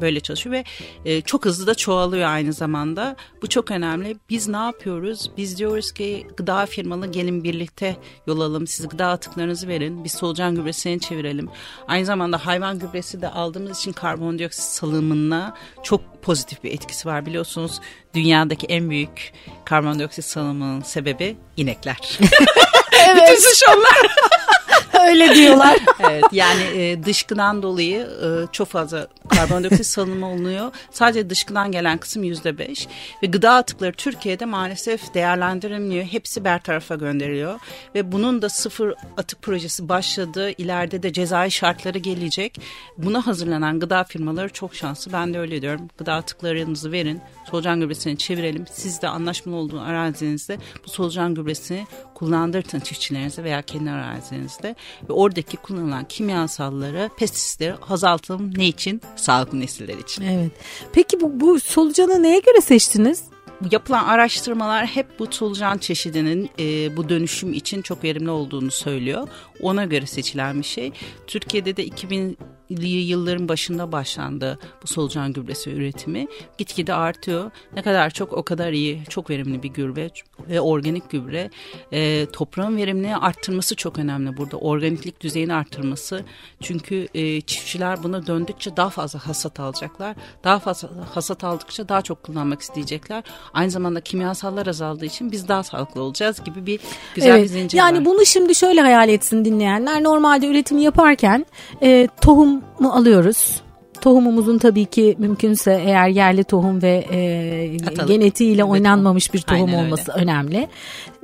böyle 0.01 0.21
çalışıyor 0.21 0.57
ve 0.57 0.65
e, 1.05 1.21
çok 1.21 1.45
hızlı 1.45 1.67
da 1.67 1.75
çoğalıyor 1.75 2.29
aynı 2.29 2.53
zamanda. 2.53 3.17
Bu 3.43 3.47
çok 3.47 3.71
önemli. 3.71 4.17
Biz 4.31 4.49
ne 4.49 4.57
yapıyoruz? 4.57 5.31
Biz 5.37 5.59
diyoruz 5.59 5.93
ki 5.93 6.27
gıda 6.37 6.67
firmalı 6.67 7.07
gelin 7.07 7.45
birlikte 7.45 7.97
yol 8.27 8.41
alalım. 8.41 8.67
Siz 8.67 8.89
gıda 8.89 9.07
atıklarınızı 9.07 9.69
verin. 9.69 10.05
Biz 10.05 10.13
solucan 10.13 10.55
gübresini 10.55 11.01
çevirelim. 11.01 11.49
Aynı 11.89 12.07
zamanda 12.07 12.32
hayvan 12.37 12.79
gübresi 12.79 13.23
de 13.23 13.29
aldığımız 13.29 13.79
için 13.79 13.93
karbondioksit 13.93 14.63
salımına 14.63 15.55
çok 15.83 16.23
pozitif 16.23 16.65
bir 16.65 16.73
etkisi 16.73 17.09
var. 17.09 17.27
Biliyorsunuz 17.27 17.81
dünyadaki 18.15 18.67
en 18.67 18.91
büyük 18.91 19.33
karbondioksit 19.65 20.25
salımının 20.25 20.83
sebebi 20.83 21.37
inekler. 21.57 22.19
evet. 22.93 23.23
Bütün 23.23 23.41
suç 23.41 23.63
onlar. 23.69 24.17
Öyle 25.13 25.35
diyorlar. 25.35 25.79
evet 26.01 26.25
yani 26.33 26.63
e, 26.63 27.05
dışkıdan 27.05 27.63
dolayı 27.63 27.99
e, 28.01 28.29
çok 28.53 28.69
fazla 28.69 29.07
karbondioksit 29.29 29.87
salınımı 29.93 30.29
olunuyor. 30.29 30.73
Sadece 30.91 31.31
dışkıdan 31.31 31.73
gelen 31.73 31.99
kısım 31.99 32.25
yüzde 32.25 32.59
beş 32.59 32.89
ve 33.23 33.27
gıda 33.27 33.55
atıkları 33.55 33.93
Türkiye'de 33.93 34.45
maalesef 34.45 35.15
değerlendirilmiyor. 35.15 36.05
Hepsi 36.05 36.45
bertarafa 36.45 36.95
gönderiliyor 36.95 37.61
ve 37.95 38.13
bunun 38.13 38.43
da 38.43 38.49
sıfır 38.49 38.95
atık 39.17 39.43
projesi 39.43 39.89
başladı. 39.89 40.51
İleride 40.59 41.03
de 41.03 41.13
cezai 41.13 41.51
şartları 41.51 41.99
gelecek. 41.99 42.61
Buna 42.99 43.27
hazırlanan 43.27 43.81
gıda 43.81 44.05
firmaları 44.05 44.49
çok 44.49 44.75
şanslı. 44.75 45.13
Ben 45.13 45.35
de 45.35 45.39
öyle 45.39 45.63
diyorum. 45.63 45.89
Gıda 45.99 46.15
atıklarınızı 46.15 46.93
verin. 46.93 47.21
Solucan 47.51 47.81
gübresini 47.81 48.19
çevirelim. 48.19 48.65
Siz 48.73 49.03
de 49.03 49.09
anlaşmalı 49.09 49.57
olduğu 49.57 49.81
arazinizde 49.81 50.59
bu 50.87 50.91
solucan 50.91 51.35
gübresini 51.35 51.87
kullandırtın 52.15 52.81
çiftçilerinize 52.81 53.45
veya 53.45 53.63
kendi 53.63 53.91
arazinizde 53.91 54.75
ve 55.09 55.13
oradaki 55.13 55.57
kullanılan 55.57 56.05
kimyasalları, 56.05 57.11
pestisitleri 57.17 57.75
azaltalım. 57.91 58.59
Ne 58.59 58.67
için? 58.67 59.01
Sağlıklı 59.17 59.61
nesiller 59.61 59.99
için. 59.99 60.23
Evet. 60.23 60.53
Peki 60.93 61.21
bu, 61.21 61.41
bu 61.41 61.61
solucanı 61.61 62.23
neye 62.23 62.39
göre 62.39 62.61
seçtiniz? 62.61 63.23
yapılan 63.71 64.05
araştırmalar 64.05 64.87
hep 64.87 65.19
bu 65.19 65.27
solucan 65.31 65.79
çeşidinin 65.79 66.51
e, 66.59 66.97
bu 66.97 67.09
dönüşüm 67.09 67.53
için 67.53 67.83
çok 67.83 68.05
verimli 68.05 68.31
olduğunu 68.31 68.71
söylüyor. 68.71 69.29
Ona 69.61 69.85
göre 69.85 70.07
seçilen 70.07 70.59
bir 70.59 70.67
şey. 70.67 70.93
Türkiye'de 71.27 71.77
de 71.77 71.85
2000 71.85 72.39
yılların 72.81 73.49
başında 73.49 73.93
başlandı 73.93 74.59
bu 74.83 74.87
solucan 74.87 75.33
gübresi 75.33 75.71
üretimi. 75.71 76.27
Gitgide 76.59 76.95
artıyor. 76.95 77.51
Ne 77.77 77.83
kadar 77.83 78.11
çok 78.11 78.33
o 78.33 78.43
kadar 78.43 78.73
iyi. 78.73 79.03
Çok 79.09 79.31
verimli 79.31 79.63
bir 79.63 79.69
gübre 79.69 80.11
ve 80.49 80.61
organik 80.61 81.11
gübre. 81.11 81.51
E, 81.93 82.27
toprağın 82.33 82.77
verimini 82.77 83.17
arttırması 83.17 83.77
çok 83.77 83.99
önemli 83.99 84.37
burada. 84.37 84.57
Organiklik 84.57 85.21
düzeyini 85.21 85.55
arttırması. 85.55 86.25
Çünkü 86.61 87.09
e, 87.15 87.41
çiftçiler 87.41 88.03
buna 88.03 88.27
döndükçe 88.27 88.77
daha 88.77 88.91
fazla 88.91 89.27
hasat 89.27 89.61
alacaklar. 89.61 90.17
Daha 90.45 90.59
fazla 90.59 90.89
hasat 91.15 91.45
aldıkça 91.45 91.89
daha 91.89 92.03
çok 92.03 92.23
kullanmak 92.23 92.61
isteyecekler. 92.61 93.25
Aynı 93.55 93.71
zamanda 93.71 94.01
kimyasallar 94.01 94.67
azaldığı 94.67 95.05
için 95.05 95.33
biz 95.33 95.49
daha 95.49 95.63
sağlıklı 95.63 96.03
olacağız 96.03 96.45
gibi 96.45 96.67
bir 96.67 96.81
güzel 97.15 97.31
evet. 97.31 97.43
bir 97.43 97.49
zincir 97.49 97.79
yani 97.79 97.89
var. 97.89 97.95
Yani 97.95 98.05
bunu 98.07 98.27
şimdi 98.27 98.55
şöyle 98.55 98.81
hayal 98.81 99.09
etsin 99.09 99.45
dinleyenler. 99.45 100.03
Normalde 100.03 100.47
üretimi 100.47 100.83
yaparken 100.83 101.47
e, 101.83 102.09
tohum 102.21 102.62
mu 102.81 102.91
alıyoruz? 102.93 103.63
Tohumumuzun 104.01 104.59
tabii 104.59 104.85
ki 104.85 105.17
mümkünse 105.19 105.83
eğer 105.85 106.09
yerli 106.09 106.45
tohum 106.45 106.83
ve 106.83 107.05
e, 107.13 107.67
genetiğiyle 108.07 108.65
oynanmamış 108.65 109.35
bir 109.35 109.41
tohum 109.41 109.65
Aynen 109.65 109.85
olması 109.85 110.13
öyle. 110.13 110.23
önemli. 110.23 110.69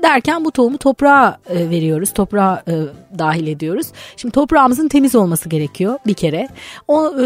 Derken 0.03 0.45
bu 0.45 0.51
tohumu 0.51 0.79
toprağa 0.79 1.39
e, 1.51 1.71
veriyoruz, 1.71 2.13
toprağa 2.13 2.63
e, 2.69 2.75
dahil 3.19 3.47
ediyoruz. 3.47 3.87
Şimdi 4.17 4.33
toprağımızın 4.33 4.89
temiz 4.89 5.15
olması 5.15 5.49
gerekiyor 5.49 5.99
bir 6.07 6.15
kere. 6.15 6.49
O 6.89 7.07
e, 7.07 7.23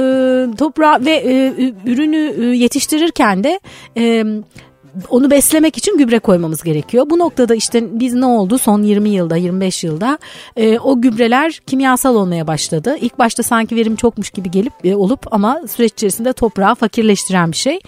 toprağı 0.56 1.04
ve 1.04 1.10
e, 1.10 1.52
ürünü 1.86 2.34
e, 2.38 2.56
yetiştirirken 2.56 3.44
de 3.44 3.60
e, 3.96 4.24
onu 5.08 5.30
beslemek 5.30 5.78
için 5.78 5.98
gübre 5.98 6.18
koymamız 6.18 6.62
gerekiyor. 6.62 7.10
Bu 7.10 7.18
noktada 7.18 7.54
işte 7.54 8.00
biz 8.00 8.14
ne 8.14 8.26
oldu 8.26 8.58
son 8.58 8.82
20 8.82 9.08
yılda 9.08 9.36
25 9.36 9.84
yılda 9.84 10.18
e, 10.56 10.78
o 10.78 11.00
gübreler 11.00 11.60
kimyasal 11.66 12.14
olmaya 12.14 12.46
başladı. 12.46 12.96
İlk 13.00 13.18
başta 13.18 13.42
sanki 13.42 13.76
verim 13.76 13.96
çokmuş 13.96 14.30
gibi 14.30 14.50
gelip 14.50 14.72
e, 14.84 14.94
olup 14.94 15.32
ama 15.34 15.60
süreç 15.70 15.92
içerisinde 15.92 16.32
toprağı 16.32 16.74
fakirleştiren 16.74 17.52
bir 17.52 17.56
şey. 17.56 17.80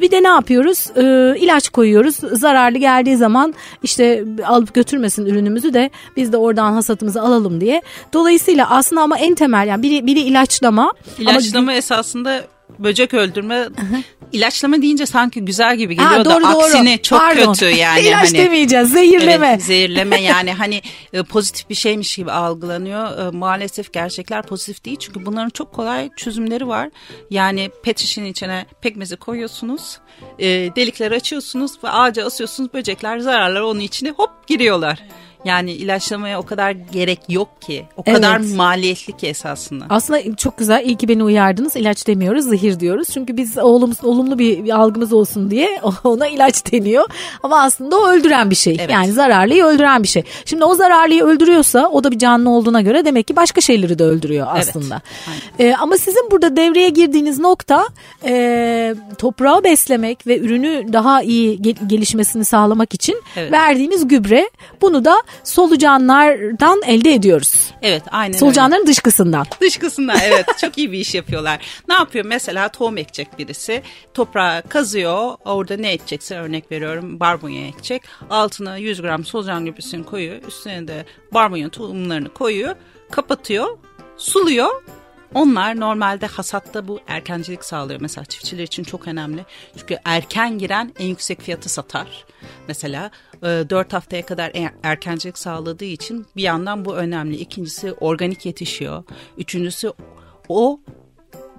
Bir 0.00 0.10
de 0.10 0.22
ne 0.22 0.28
yapıyoruz? 0.28 0.86
E, 0.96 1.34
ilaç 1.38 1.68
koyuyoruz. 1.68 2.16
Zararlı 2.16 2.78
geldiği 2.78 3.16
zaman 3.16 3.54
işte 3.82 4.24
alıp 4.46 4.74
götürmesin 4.74 5.26
ürünümüzü 5.26 5.74
de 5.74 5.90
biz 6.16 6.32
de 6.32 6.36
oradan 6.36 6.72
hasatımızı 6.72 7.22
alalım 7.22 7.60
diye. 7.60 7.82
Dolayısıyla 8.12 8.70
aslında 8.70 9.02
ama 9.02 9.18
en 9.18 9.34
temel 9.34 9.68
yani 9.68 9.82
biri, 9.82 10.06
biri 10.06 10.20
ilaçlama. 10.20 10.92
İlaçlama 11.18 11.70
ama, 11.70 11.72
esasında 11.72 12.44
böcek 12.78 13.14
öldürme 13.14 13.68
ilaçlama 14.32 14.82
deyince 14.82 15.06
sanki 15.06 15.44
güzel 15.44 15.76
gibi 15.76 15.94
geliyor 15.94 16.10
ha, 16.10 16.24
doğru, 16.24 16.44
da 16.44 16.52
doğru. 16.52 16.62
aksine 16.62 16.98
çok 17.02 17.18
Pardon. 17.18 17.52
kötü 17.52 17.66
yani. 17.66 18.00
İlaç 18.06 18.28
hani, 18.28 18.38
demeyeceğiz 18.38 18.92
zehirleme. 18.92 19.46
Evet, 19.46 19.62
zehirleme 19.62 20.20
yani 20.20 20.52
hani 20.52 20.82
e, 21.12 21.22
pozitif 21.22 21.70
bir 21.70 21.74
şeymiş 21.74 22.16
gibi 22.16 22.32
algılanıyor. 22.32 23.26
E, 23.26 23.30
maalesef 23.30 23.92
gerçekler 23.92 24.42
pozitif 24.42 24.84
değil 24.84 24.96
çünkü 25.00 25.26
bunların 25.26 25.50
çok 25.50 25.72
kolay 25.72 26.10
çözümleri 26.16 26.68
var. 26.68 26.90
Yani 27.30 27.70
pet 27.82 27.98
şişinin 27.98 28.26
içine 28.26 28.66
pekmezi 28.80 29.16
koyuyorsunuz. 29.16 29.98
E, 30.38 30.46
delikleri 30.48 31.14
açıyorsunuz 31.14 31.72
ve 31.84 31.88
ağaca 31.88 32.26
asıyorsunuz 32.26 32.74
böcekler 32.74 33.18
zararlar 33.18 33.60
onun 33.60 33.80
içine 33.80 34.10
hop 34.10 34.46
giriyorlar. 34.46 35.02
Yani 35.44 35.72
ilaçlamaya 35.72 36.40
o 36.40 36.42
kadar 36.42 36.70
gerek 36.70 37.20
yok 37.28 37.62
ki. 37.62 37.84
O 37.96 38.02
evet. 38.06 38.16
kadar 38.16 38.38
maliyetli 38.38 39.16
ki 39.16 39.26
esasında. 39.26 39.84
Aslında 39.90 40.36
çok 40.36 40.58
güzel. 40.58 40.86
İyi 40.86 40.96
ki 40.96 41.08
beni 41.08 41.24
uyardınız. 41.24 41.76
İlaç 41.76 42.06
demiyoruz, 42.06 42.44
zehir 42.44 42.80
diyoruz. 42.80 43.08
Çünkü 43.14 43.36
biz 43.36 43.58
oğlumuz 43.58 44.04
olumlu 44.04 44.38
bir, 44.38 44.70
algımız 44.70 45.12
olsun 45.12 45.50
diye 45.50 45.80
ona 46.04 46.26
ilaç 46.26 46.72
deniyor. 46.72 47.04
Ama 47.42 47.62
aslında 47.62 47.98
o 47.98 48.08
öldüren 48.08 48.50
bir 48.50 48.54
şey. 48.54 48.76
Evet. 48.80 48.90
Yani 48.90 49.12
zararlıyı 49.12 49.64
öldüren 49.64 50.02
bir 50.02 50.08
şey. 50.08 50.22
Şimdi 50.44 50.64
o 50.64 50.74
zararlıyı 50.74 51.24
öldürüyorsa 51.24 51.88
o 51.88 52.04
da 52.04 52.10
bir 52.10 52.18
canlı 52.18 52.50
olduğuna 52.50 52.80
göre 52.80 53.04
demek 53.04 53.28
ki 53.28 53.36
başka 53.36 53.60
şeyleri 53.60 53.98
de 53.98 54.04
öldürüyor 54.04 54.46
aslında. 54.50 55.02
Evet. 55.28 55.60
Ee, 55.60 55.76
ama 55.80 55.96
sizin 55.96 56.30
burada 56.30 56.56
devreye 56.56 56.88
girdiğiniz 56.88 57.38
nokta 57.38 57.88
e, 58.24 58.94
toprağı 59.18 59.64
beslemek 59.64 60.26
ve 60.26 60.38
ürünü 60.38 60.92
daha 60.92 61.22
iyi 61.22 61.62
gelişmesini 61.86 62.44
sağlamak 62.44 62.94
için 62.94 63.22
evet. 63.36 63.52
verdiğimiz 63.52 64.08
gübre. 64.08 64.50
Bunu 64.80 65.04
da 65.04 65.22
solucanlardan 65.44 66.82
elde 66.86 67.14
ediyoruz. 67.14 67.70
Evet 67.82 68.02
aynen 68.10 68.38
Solucanların 68.38 68.80
öyle. 68.80 68.86
dışkısından. 68.90 69.46
Dışkısından 69.60 70.16
evet 70.24 70.46
çok 70.60 70.78
iyi 70.78 70.92
bir 70.92 70.98
iş 70.98 71.14
yapıyorlar. 71.14 71.60
Ne 71.88 71.94
yapıyor 71.94 72.24
mesela 72.24 72.68
tohum 72.68 72.96
ekecek 72.98 73.38
birisi 73.38 73.82
toprağa 74.14 74.62
kazıyor 74.68 75.36
orada 75.44 75.76
ne 75.76 75.92
ekecekse 75.92 76.36
örnek 76.36 76.72
veriyorum 76.72 77.20
barbunya 77.20 77.66
ekecek. 77.66 78.02
Altına 78.30 78.76
100 78.76 79.02
gram 79.02 79.24
solucan 79.24 79.64
gübresini 79.64 80.04
koyuyor 80.04 80.42
üstüne 80.48 80.88
de 80.88 81.04
barbunya 81.32 81.68
tohumlarını 81.68 82.28
koyuyor 82.28 82.74
kapatıyor 83.10 83.78
suluyor 84.16 84.82
onlar 85.34 85.80
normalde 85.80 86.26
hasatta 86.26 86.88
bu 86.88 87.00
erkencilik 87.06 87.64
sağlıyor. 87.64 88.00
Mesela 88.00 88.24
çiftçiler 88.24 88.62
için 88.62 88.84
çok 88.84 89.08
önemli. 89.08 89.44
Çünkü 89.76 89.98
erken 90.04 90.58
giren 90.58 90.92
en 90.98 91.06
yüksek 91.06 91.40
fiyatı 91.40 91.68
satar. 91.68 92.24
Mesela 92.68 93.10
4 93.42 93.72
e, 93.72 93.96
haftaya 93.96 94.26
kadar 94.26 94.50
er, 94.54 94.70
erkencilik 94.82 95.38
sağladığı 95.38 95.84
için 95.84 96.26
bir 96.36 96.42
yandan 96.42 96.84
bu 96.84 96.96
önemli. 96.96 97.36
İkincisi 97.36 97.92
organik 97.92 98.46
yetişiyor. 98.46 99.04
Üçüncüsü 99.38 99.92
o 100.48 100.80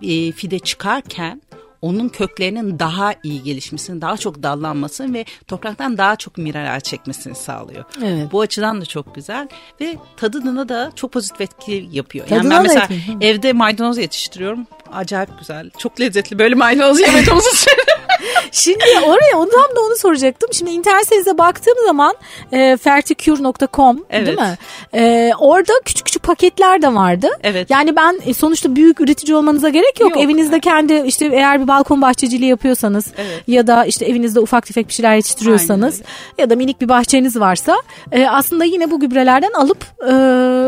e, 0.02 0.32
fide 0.32 0.60
çıkarken 0.60 1.42
onun 1.86 2.10
köklerinin 2.10 2.80
daha 2.80 3.14
iyi 3.24 3.44
gelişmesini, 3.44 4.02
daha 4.02 4.18
çok 4.18 4.44
dallanmasını 4.44 5.14
ve 5.14 5.26
topraktan 5.48 5.98
daha 5.98 6.16
çok 6.16 6.38
mineral 6.38 6.80
çekmesini 6.80 7.36
sağlıyor. 7.36 7.84
Evet. 8.04 8.32
Bu 8.32 8.42
açıdan 8.42 8.82
da 8.82 8.86
çok 8.86 9.16
güzel 9.16 9.48
ve 9.82 9.96
tadına 10.18 10.70
da 10.70 10.92
çok 10.96 11.12
pozitif 11.12 11.42
etki 11.42 11.90
yapıyor. 11.92 12.28
Tadına 12.28 12.54
yani 12.54 12.54
ben 12.54 12.64
mesela 12.64 12.88
evde 13.22 13.54
maydanoz 13.54 13.98
yetiştiriyorum. 13.98 14.68
Acayip 14.94 15.30
güzel. 15.40 15.70
Çok 15.78 16.00
lezzetli. 16.00 16.40
Böyle 16.40 16.56
maydanoz 16.56 17.00
yemek 17.00 17.34
uzun 17.34 17.52
Şimdi 18.52 18.84
oraya 19.06 19.38
ondan 19.38 19.76
da 19.76 19.82
onu 19.82 19.96
soracaktım. 19.96 20.50
Şimdi 20.54 20.72
internet 20.72 21.04
sitesine 21.04 21.38
baktığım 21.38 21.86
zaman 21.86 22.16
e, 22.52 22.78
ferticure.com 22.78 24.06
evet. 24.10 24.28
değil 24.28 24.40
mi? 24.40 24.58
E, 24.94 25.32
orada 25.40 25.74
küçük 25.86 26.06
küçük 26.06 26.15
paketler 26.26 26.82
de 26.82 26.94
vardı. 26.94 27.28
Evet. 27.44 27.70
Yani 27.70 27.96
ben 27.96 28.20
e, 28.26 28.34
sonuçta 28.34 28.76
büyük 28.76 29.02
üretici 29.02 29.36
olmanıza 29.36 29.70
gerek 29.70 30.00
yok. 30.00 30.12
yok. 30.12 30.24
Evinizde 30.24 30.60
kendi 30.60 31.04
işte 31.06 31.26
eğer 31.26 31.62
bir 31.62 31.68
balkon 31.68 32.02
bahçeciliği 32.02 32.50
yapıyorsanız 32.50 33.08
evet. 33.18 33.44
ya 33.48 33.68
da 33.68 33.86
işte 33.86 34.06
evinizde 34.06 34.40
ufak 34.40 34.66
tefek 34.66 34.88
bir 34.88 34.94
şeyler 34.94 35.16
yetiştiriyorsanız 35.16 36.02
ya 36.38 36.50
da 36.50 36.56
minik 36.56 36.82
bir 36.82 36.90
bahçeniz 36.90 37.40
varsa 37.40 37.78
e, 38.12 38.28
aslında 38.28 38.64
yine 38.64 38.92
bu 38.92 39.00
gübrelerden 39.00 39.52
alıp 39.52 39.84
e, 40.02 40.12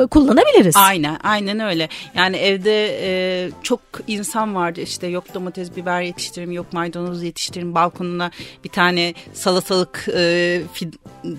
kullanabiliriz. 0.08 0.76
Aynen 0.78 1.18
aynen 1.24 1.60
öyle. 1.60 1.90
Yani 2.16 2.38
evde 2.38 3.00
e, 3.02 3.50
çok 3.64 3.80
insan 4.08 4.56
vardı 4.56 4.82
işte 4.82 5.08
yok 5.08 5.34
domates 5.34 5.76
biber 5.76 6.02
yetiştireyim 6.02 6.52
yok 6.52 6.74
maydanoz 6.74 7.24
yetiştireyim 7.24 7.76
balkonuna 7.76 8.32
bir 8.64 8.70
tane 8.70 9.14
salatalık 9.34 10.08
e, 10.16 10.62
fid, 10.74 10.94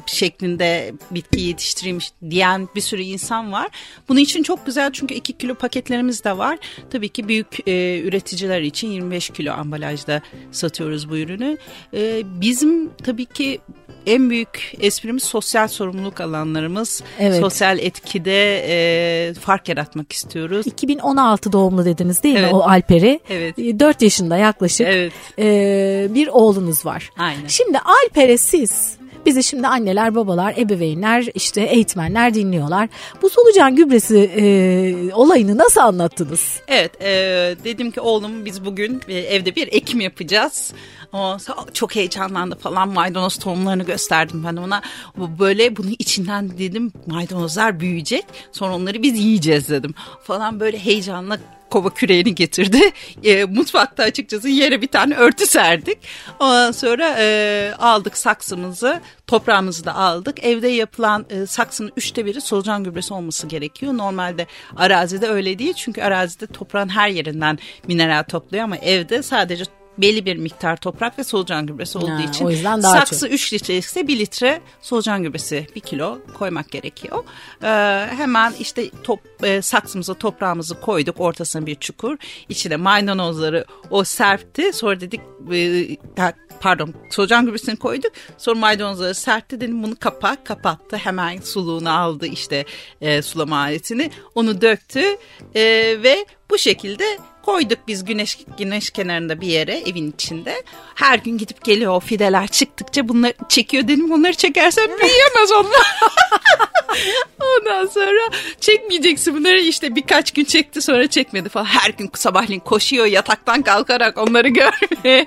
şeklinde 0.07 0.93
bitki 1.11 1.41
yetiştireyim 1.41 1.99
diyen 2.31 2.69
bir 2.75 2.81
sürü 2.81 3.03
insan 3.03 3.53
var. 3.53 3.69
Bunun 4.09 4.21
için 4.21 4.43
çok 4.43 4.67
güzel 4.67 4.93
çünkü 4.93 5.15
2 5.15 5.33
kilo 5.33 5.55
paketlerimiz 5.55 6.25
de 6.25 6.39
var. 6.39 6.59
Tabii 6.91 7.09
ki 7.09 7.29
büyük 7.29 7.69
e, 7.69 8.01
üreticiler 8.01 8.61
için 8.61 8.89
25 8.91 9.31
kilo 9.31 9.53
ambalajda 9.53 10.23
satıyoruz 10.53 11.11
bu 11.11 11.19
ürünü. 11.19 11.59
E, 11.95 12.23
bizim 12.25 12.91
tabii 12.95 13.27
ki 13.27 13.61
en 14.07 14.31
büyük 14.31 14.75
esprimiz 14.81 15.23
sosyal 15.23 15.69
sorumluluk 15.69 16.21
alanlarımız. 16.21 17.03
Evet. 17.19 17.41
Sosyal 17.41 17.79
etkide 17.79 18.65
e, 18.69 19.35
fark 19.35 19.69
yaratmak 19.69 20.13
istiyoruz. 20.13 20.67
2016 20.67 21.53
doğumlu 21.53 21.85
dediniz 21.85 22.23
değil 22.23 22.37
evet. 22.37 22.53
mi 22.53 22.57
o 22.57 22.61
Alper'i? 22.61 23.21
Evet. 23.31 23.59
4 23.59 24.03
yaşında 24.03 24.37
yaklaşık 24.37 24.87
evet. 24.87 25.13
e, 25.39 26.15
bir 26.15 26.29
oğlunuz 26.29 26.87
var. 26.87 27.11
Aynen. 27.19 27.47
Şimdi 27.47 27.79
Alper'e 27.79 28.39
siz 28.39 28.99
Bizi 29.27 29.43
şimdi 29.43 29.67
anneler, 29.67 30.15
babalar, 30.15 30.55
ebeveynler, 30.59 31.27
işte 31.35 31.61
eğitmenler 31.63 32.35
dinliyorlar. 32.35 32.89
Bu 33.23 33.31
solucan 33.31 33.77
gübresi 33.77 34.19
e, 34.19 35.15
olayını 35.15 35.59
nasıl 35.59 35.81
anlattınız? 35.81 36.61
Evet, 36.69 37.03
e, 37.03 37.09
dedim 37.65 37.91
ki 37.91 38.01
oğlum 38.01 38.45
biz 38.45 38.65
bugün 38.65 39.01
e, 39.09 39.19
evde 39.19 39.57
bir 39.57 39.69
ekim 39.73 40.01
yapacağız. 40.01 40.73
O 41.13 41.37
çok 41.75 41.97
heyecanlandı 41.97 42.57
falan 42.57 42.89
maydanoz 42.89 43.37
tohumlarını 43.37 43.85
gösterdim 43.85 44.45
ben 44.47 44.57
ona. 44.57 44.83
Böyle 45.17 45.77
bunun 45.77 45.97
içinden 45.99 46.59
dedim 46.59 46.93
maydanozlar 47.07 47.81
büyüyecek. 47.81 48.25
Sonra 48.53 48.75
onları 48.75 49.03
biz 49.03 49.19
yiyeceğiz 49.19 49.69
dedim. 49.69 49.95
Falan 50.23 50.61
böyle 50.61 50.79
heyecanla 50.79 51.39
kova 51.71 51.91
küreğini 51.91 52.35
getirdi. 52.35 52.81
E, 53.25 53.45
mutfakta 53.45 54.03
açıkçası 54.03 54.49
yere 54.49 54.83
bir 54.83 54.87
tane 54.87 55.15
örtü 55.15 55.47
serdik. 55.47 55.99
Ondan 56.41 56.73
sonra 56.73 57.17
e, 57.19 57.73
aldık 57.79 58.17
saksımızı, 58.17 59.01
toprağımızı 59.27 59.85
da 59.85 59.95
aldık. 59.95 60.45
Evde 60.45 60.69
yapılan 60.69 61.27
e, 61.31 61.47
saksının 61.47 61.93
üçte 61.97 62.27
biri 62.27 62.41
solucan 62.41 62.85
gübresi 62.85 63.15
olması 63.15 63.47
gerekiyor. 63.47 63.97
Normalde 63.97 64.47
arazide 64.77 65.29
öyle 65.29 65.59
değil 65.59 65.75
çünkü 65.75 66.03
arazide 66.03 66.47
toprağın 66.47 66.89
her 66.89 67.09
yerinden 67.09 67.59
mineral 67.89 68.23
topluyor 68.23 68.65
ama 68.65 68.77
evde 68.77 69.23
sadece 69.23 69.65
belli 69.99 70.27
bir 70.27 70.37
miktar 70.37 70.77
toprak 70.77 71.19
ve 71.19 71.25
solucan 71.25 71.67
gübresi 71.67 71.99
olduğu 71.99 72.11
ha, 72.11 72.23
için 72.23 72.45
o 72.45 72.51
yüzden 72.51 72.83
daha 72.83 72.93
saksı 72.93 73.21
çok. 73.27 73.35
3 73.35 73.53
litre 73.53 73.77
ise 73.77 74.09
1 74.09 74.19
litre 74.19 74.61
solucan 74.83 75.23
gübresi 75.23 75.67
1 75.75 75.81
kilo 75.81 76.19
koymak 76.39 76.71
gerekiyor. 76.71 77.25
Ee, 77.63 77.67
hemen 78.17 78.53
işte 78.61 78.91
top, 79.03 79.21
e, 79.43 79.63
saksımıza 79.63 80.15
toprağımızı 80.15 80.81
koyduk 80.81 81.21
ortasına 81.21 81.67
bir 81.67 81.75
çukur 81.75 82.17
içine 82.49 82.77
maydanozları 82.77 83.65
o 83.91 84.05
serpti 84.05 84.73
sonra 84.73 85.01
dedik 85.01 85.21
e, 85.53 85.97
pardon 86.61 86.95
solucan 87.11 87.47
gübresini 87.47 87.77
koyduk 87.77 88.13
sonra 88.39 88.59
maydanozları 88.59 89.15
serpti 89.15 89.61
dedim 89.61 89.83
bunu 89.83 89.97
kapa 89.97 90.37
kapattı 90.45 90.97
hemen 90.97 91.41
suluğunu 91.41 91.91
aldı 91.91 92.27
işte 92.27 92.65
e, 93.01 93.23
sulama 93.23 93.57
aletini 93.57 94.11
onu 94.35 94.61
döktü 94.61 95.01
e, 95.55 95.63
ve 96.03 96.27
bu 96.51 96.59
şekilde 96.59 97.05
Koyduk 97.49 97.79
biz 97.89 98.05
güneş 98.05 98.39
güneş 98.59 98.91
kenarında 98.91 99.41
bir 99.41 99.47
yere 99.47 99.79
evin 99.79 100.11
içinde. 100.13 100.63
Her 100.95 101.19
gün 101.19 101.39
gidip 101.39 101.65
geliyor 101.65 101.93
o 101.93 102.01
fideler 102.01 102.49
çıktıkça 102.49 103.09
bunları 103.09 103.33
çekiyor 103.49 103.89
dedim 103.89 104.13
onları 104.13 104.35
çekersen 104.35 104.89
büyüyemez 104.89 105.53
onlar. 105.53 106.01
Ondan 107.41 107.87
sonra 107.87 108.21
çekmeyeceksin 108.61 109.37
bunları 109.37 109.59
işte 109.59 109.95
birkaç 109.95 110.31
gün 110.31 110.45
çekti 110.45 110.83
sonra 110.83 111.07
çekmedi 111.07 111.49
falan. 111.49 111.65
Her 111.65 111.91
gün 111.91 112.11
sabahleyin 112.15 112.61
koşuyor 112.61 113.07
yataktan 113.07 113.63
kalkarak 113.63 114.19
onları 114.19 114.49
görmeye. 114.49 115.27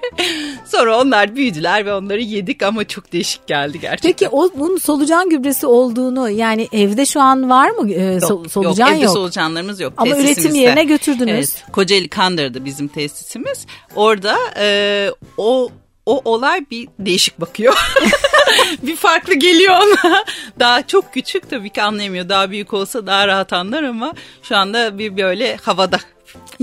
sonra 0.66 1.02
onlar 1.02 1.36
büyüdüler 1.36 1.86
ve 1.86 1.94
onları 1.94 2.22
yedik 2.22 2.64
ama 2.64 2.88
çok 2.88 3.14
değişik 3.14 3.48
geldi 3.48 3.80
gerçekten. 3.80 4.12
Peki 4.12 4.30
o 4.30 4.50
bunun 4.56 4.78
solucan 4.78 5.30
gübresi 5.30 5.68
olduğunu 5.68 6.30
yani 6.30 6.68
evde 6.74 7.06
şu 7.06 7.22
an 7.22 7.50
var 7.50 7.70
mı 7.70 7.92
e, 7.92 8.14
yok, 8.14 8.52
solucan 8.52 8.88
yok? 8.88 8.96
Evde 8.96 9.06
yok. 9.06 9.14
solucanlarımız 9.14 9.80
yok. 9.80 9.94
Ama 9.98 10.18
üretim 10.18 10.56
yerine 10.56 10.84
götürdünüz. 10.84 11.34
Evet, 11.34 11.64
Kocaeli 11.72 12.08
Kandır'dı 12.10 12.66
bizim 12.66 12.88
tesisimiz. 12.88 13.66
Orada 13.96 14.38
e, 14.58 15.10
o 15.38 15.70
o 16.06 16.22
olay 16.26 16.66
bir 16.72 16.88
değişik 17.00 17.42
bakıyor. 17.42 17.78
bir 18.84 18.96
farklı 18.96 19.34
geliyor 19.34 19.76
ona. 19.76 20.24
Daha 20.60 20.88
çok 20.88 21.14
küçük 21.14 21.50
tabii 21.50 21.70
ki 21.70 21.82
anlayamıyor. 21.82 22.30
Daha 22.30 22.52
büyük 22.52 22.74
olsa 22.74 23.06
daha 23.08 23.28
rahat 23.28 23.54
anlar 23.54 23.84
ama 23.84 24.14
şu 24.44 24.58
anda 24.58 24.98
bir 24.98 25.18
böyle 25.18 25.56
havada. 25.56 26.00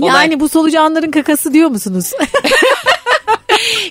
Olay. 0.01 0.15
Yani 0.15 0.39
bu 0.39 0.49
solucanların 0.49 1.11
kakası 1.11 1.53
diyor 1.53 1.69
musunuz? 1.69 2.11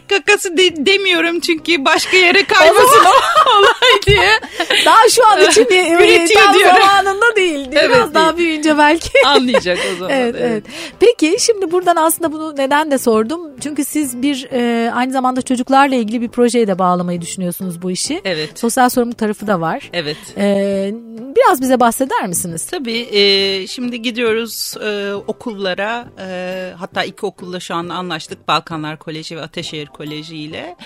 kakası 0.09 0.57
de, 0.57 0.87
demiyorum 0.87 1.41
çünkü 1.41 1.85
başka 1.85 2.17
yere 2.17 2.45
kaymasın 2.45 3.05
o 3.05 3.51
olay 3.59 4.03
diye. 4.07 4.41
Daha 4.85 5.09
şu 5.09 5.27
an 5.27 5.51
için 5.51 5.65
Üretiyor 5.95 6.45
tam 6.45 6.55
diyorum. 6.55 6.77
zamanında 6.81 7.37
değil. 7.37 7.71
Biraz 7.71 7.85
evet, 7.85 8.15
daha 8.15 8.27
değil. 8.27 8.37
büyüyünce 8.37 8.79
belki. 8.79 9.11
Anlayacak 9.27 9.79
o 9.93 9.97
zaman. 9.99 10.11
evet, 10.15 10.35
evet. 10.39 10.51
evet. 10.51 10.65
Peki 11.01 11.37
şimdi 11.41 11.73
buradan 11.73 11.97
aslında 11.97 12.33
bunu 12.33 12.57
neden 12.57 12.91
de 12.91 12.99
sordum. 12.99 13.41
Çünkü 13.61 13.85
siz 13.85 14.23
bir 14.23 14.49
e, 14.53 14.93
aynı 14.93 15.13
zamanda 15.13 15.43
çocuklarla 15.43 15.95
ilgili 15.95 16.21
bir 16.21 16.29
projeye 16.29 16.67
de 16.67 16.79
bağlamayı 16.79 17.21
düşünüyorsunuz 17.21 17.83
bu 17.83 17.91
işi. 17.91 18.21
Evet. 18.25 18.59
Sosyal 18.59 18.89
sorumluluk 18.89 19.19
tarafı 19.19 19.47
da 19.47 19.61
var. 19.61 19.91
Evet. 19.93 20.17
E, 20.37 20.91
biraz 21.37 21.63
bize 21.63 21.81
bahseder 21.81 22.27
misiniz? 22.27 22.67
Tabii. 22.67 22.99
E, 22.99 23.67
şimdi 23.67 24.03
gidiyoruz 24.03 24.75
e, 24.83 25.15
okullara. 25.15 26.09
E, 26.21 26.73
hatta 26.79 27.05
iki 27.05 27.27
okulla 27.27 27.61
şu 27.61 27.75
anda 27.75 27.95
anlaştık. 27.95 28.49
Balkanlar 28.49 28.99
Koleji 28.99 29.37
ve 29.37 29.41
Ateşehir 29.59 29.87
Koleji 29.87 30.37
ile. 30.37 30.77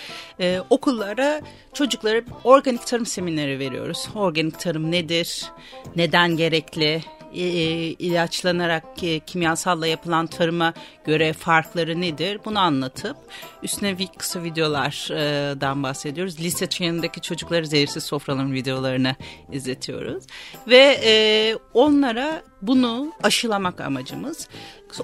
E, 0.41 0.61
okullara 0.71 1.41
çocuklara 1.73 2.23
organik 2.45 2.87
tarım 2.87 3.07
semineri 3.07 3.59
veriyoruz. 3.59 4.09
Organik 4.15 4.59
tarım 4.59 4.91
nedir? 4.91 5.45
Neden 5.97 6.37
gerekli? 6.37 7.03
E, 7.35 7.41
ilaçlanarak 7.99 8.85
e, 9.03 9.21
kimyasalla 9.21 9.87
yapılan 9.87 10.27
tarıma 10.27 10.75
göre 11.05 11.33
farkları 11.33 12.01
nedir 12.01 12.41
bunu 12.45 12.59
anlatıp 12.59 13.17
üstüne 13.63 13.97
kısa 14.19 14.43
videolardan 14.43 15.83
bahsediyoruz. 15.83 16.41
Lise 16.41 16.67
çağındaki 16.67 17.21
çocukları 17.21 17.67
zehirsiz 17.67 18.05
sofraların 18.05 18.53
videolarını 18.53 19.17
izletiyoruz 19.53 20.25
ve 20.69 21.01
e, 21.05 21.13
onlara 21.75 22.43
bunu 22.63 23.13
aşılamak 23.23 23.81
amacımız. 23.81 24.49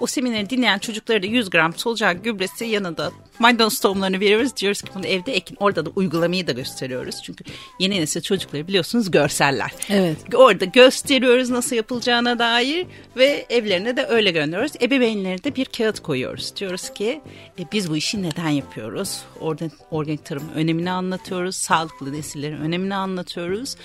O 0.00 0.07
semineri 0.07 0.50
dinleyen 0.50 0.78
çocuklara 0.78 1.23
da 1.23 1.26
100 1.26 1.50
gram 1.50 1.75
solucan 1.75 2.23
gübresi 2.23 2.64
yanında 2.64 3.12
maydanoz 3.38 3.80
tohumlarını 3.80 4.21
veriyoruz. 4.21 4.57
Diyoruz 4.57 4.83
ki 4.83 4.90
bunu 4.95 5.07
evde 5.07 5.33
ekin. 5.33 5.57
Orada 5.61 5.87
da 5.87 5.90
uygulamayı 5.97 6.47
da 6.47 6.52
gösteriyoruz. 6.52 7.23
Çünkü 7.23 7.45
yeni 7.78 8.00
nesil 8.00 8.21
çocukları 8.21 8.68
biliyorsunuz 8.68 9.11
görseller. 9.11 9.71
Evet. 9.88 10.16
Orada 10.35 10.64
gösteriyoruz 10.64 11.50
nasıl 11.50 11.76
yapılacağına 11.76 12.38
dair 12.38 12.87
ve 13.16 13.47
evlerine 13.50 13.97
de 13.97 14.07
öyle 14.07 14.30
gönderiyoruz. 14.30 14.73
Ebeveynlerine 14.83 15.45
de 15.45 15.57
bir 15.57 15.64
kağıt 15.64 16.00
koyuyoruz. 16.00 16.57
Diyoruz 16.57 16.90
ki 16.90 17.21
e, 17.59 17.62
biz 17.73 17.90
bu 17.90 17.97
işi 17.97 18.23
neden 18.23 18.49
yapıyoruz? 18.49 19.23
Orada 19.40 19.64
organik 19.90 20.25
tarımın 20.25 20.52
önemini 20.54 20.90
anlatıyoruz. 20.90 21.57
Sağlıklı 21.57 22.12
nesillerin 22.12 22.61
önemini 22.61 22.95
anlatıyoruz. 22.95 23.76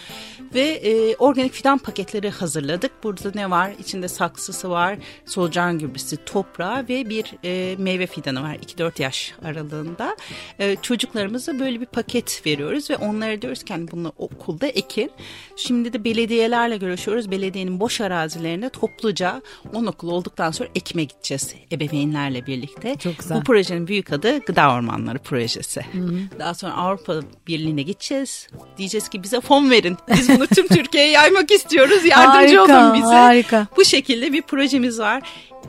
Ve 0.54 0.62
e, 0.62 1.16
organik 1.16 1.54
fidan 1.54 1.78
paketleri 1.78 2.30
hazırladık. 2.30 2.92
Burada 3.04 3.32
ne 3.36 3.50
var? 3.50 3.72
İçinde 3.80 4.08
saksısı 4.08 4.70
var, 4.70 4.98
solucan 5.26 5.80
gübresi, 5.80 5.93
toprağı 6.26 6.88
ve 6.90 7.10
bir 7.10 7.34
e, 7.44 7.76
meyve 7.78 8.08
fidanı 8.08 8.44
var. 8.44 8.56
2-4 8.56 9.02
yaş 9.02 9.34
aralığında. 9.46 10.18
E, 10.60 10.76
çocuklarımıza 10.82 11.60
böyle 11.60 11.82
bir 11.82 11.86
paket 11.86 12.46
veriyoruz 12.46 12.90
ve 12.90 12.98
onlara 12.98 13.42
diyoruz 13.42 13.64
ki 13.64 13.74
hani 13.74 13.92
bunu 13.92 14.14
okulda 14.18 14.68
ekin. 14.68 15.12
Şimdi 15.56 15.94
de 15.94 16.04
belediyelerle 16.04 16.78
görüşüyoruz. 16.78 17.32
Belediyenin 17.32 17.80
boş 17.80 18.02
arazilerine 18.02 18.70
topluca 18.70 19.42
10 19.74 19.86
okul 19.86 20.10
olduktan 20.10 20.52
sonra 20.52 20.70
ekime 20.76 21.04
gideceğiz 21.04 21.56
ebeveynlerle 21.72 22.46
birlikte. 22.46 22.96
Çok 22.96 23.20
güzel. 23.20 23.38
Bu 23.38 23.44
projenin 23.44 23.88
büyük 23.88 24.14
adı 24.14 24.40
Gıda 24.40 24.74
Ormanları 24.74 25.20
Projesi. 25.20 25.82
Hı 25.92 26.00
hı. 26.00 26.20
Daha 26.40 26.54
sonra 26.54 26.74
Avrupa 26.74 27.14
Birliği'ne 27.48 27.82
gideceğiz. 27.82 28.48
Diyeceğiz 28.78 29.10
ki 29.10 29.24
bize 29.24 29.42
fon 29.42 29.72
verin. 29.72 29.98
Biz 30.18 30.30
bunu 30.30 30.48
tüm 30.48 30.68
Türkiye'ye 30.68 31.12
yaymak 31.12 31.52
istiyoruz. 31.52 32.06
Yardımcı 32.06 32.58
harika, 32.58 32.86
olun 32.86 32.94
bize. 32.94 33.16
Harika. 33.16 33.68
Bu 33.78 33.86
şekilde 33.86 34.34
bir 34.34 34.42
projemiz 34.42 35.00
var 35.00 35.24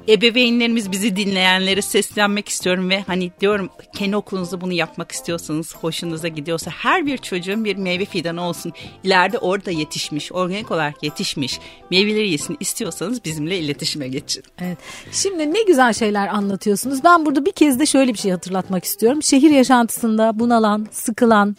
ebeveynlerimiz 0.09 0.93
bizi 0.93 1.17
dinleyenlere 1.17 1.83
seslenmek 1.83 2.49
istiyorum 2.49 2.91
ve 2.91 3.03
hani 3.07 3.33
diyorum 3.41 3.71
kendi 3.97 4.17
okulunuzda 4.17 4.61
bunu 4.61 4.73
yapmak 4.73 5.13
istiyorsanız 5.13 5.77
hoşunuza 5.77 6.29
gidiyorsa 6.29 6.71
her 6.71 7.07
bir 7.07 7.19
çocuğun 7.19 7.65
bir 7.65 7.77
meyve 7.77 8.05
fidanı 8.05 8.43
olsun. 8.43 8.73
İleride 9.05 9.39
orada 9.39 9.71
yetişmiş, 9.71 10.33
organik 10.33 10.71
olarak 10.71 11.03
yetişmiş 11.03 11.61
meyveleri 11.91 12.31
yesin 12.31 12.57
istiyorsanız 12.61 13.25
bizimle 13.25 13.59
iletişime 13.59 14.09
geçin. 14.09 14.43
Evet. 14.61 14.79
Şimdi 15.13 15.55
ne 15.55 15.63
güzel 15.63 15.93
şeyler 15.93 16.29
anlatıyorsunuz. 16.29 17.05
Ben 17.05 17.27
burada 17.27 17.47
bir 17.47 17.53
kez 17.53 17.81
de 17.81 17.87
şöyle 17.87 18.13
bir 18.13 18.19
şey 18.19 18.31
hatırlatmak 18.31 18.85
istiyorum. 18.85 19.23
Şehir 19.23 19.51
yaşantısında 19.51 20.39
bunalan, 20.39 20.87
sıkılan, 20.93 21.57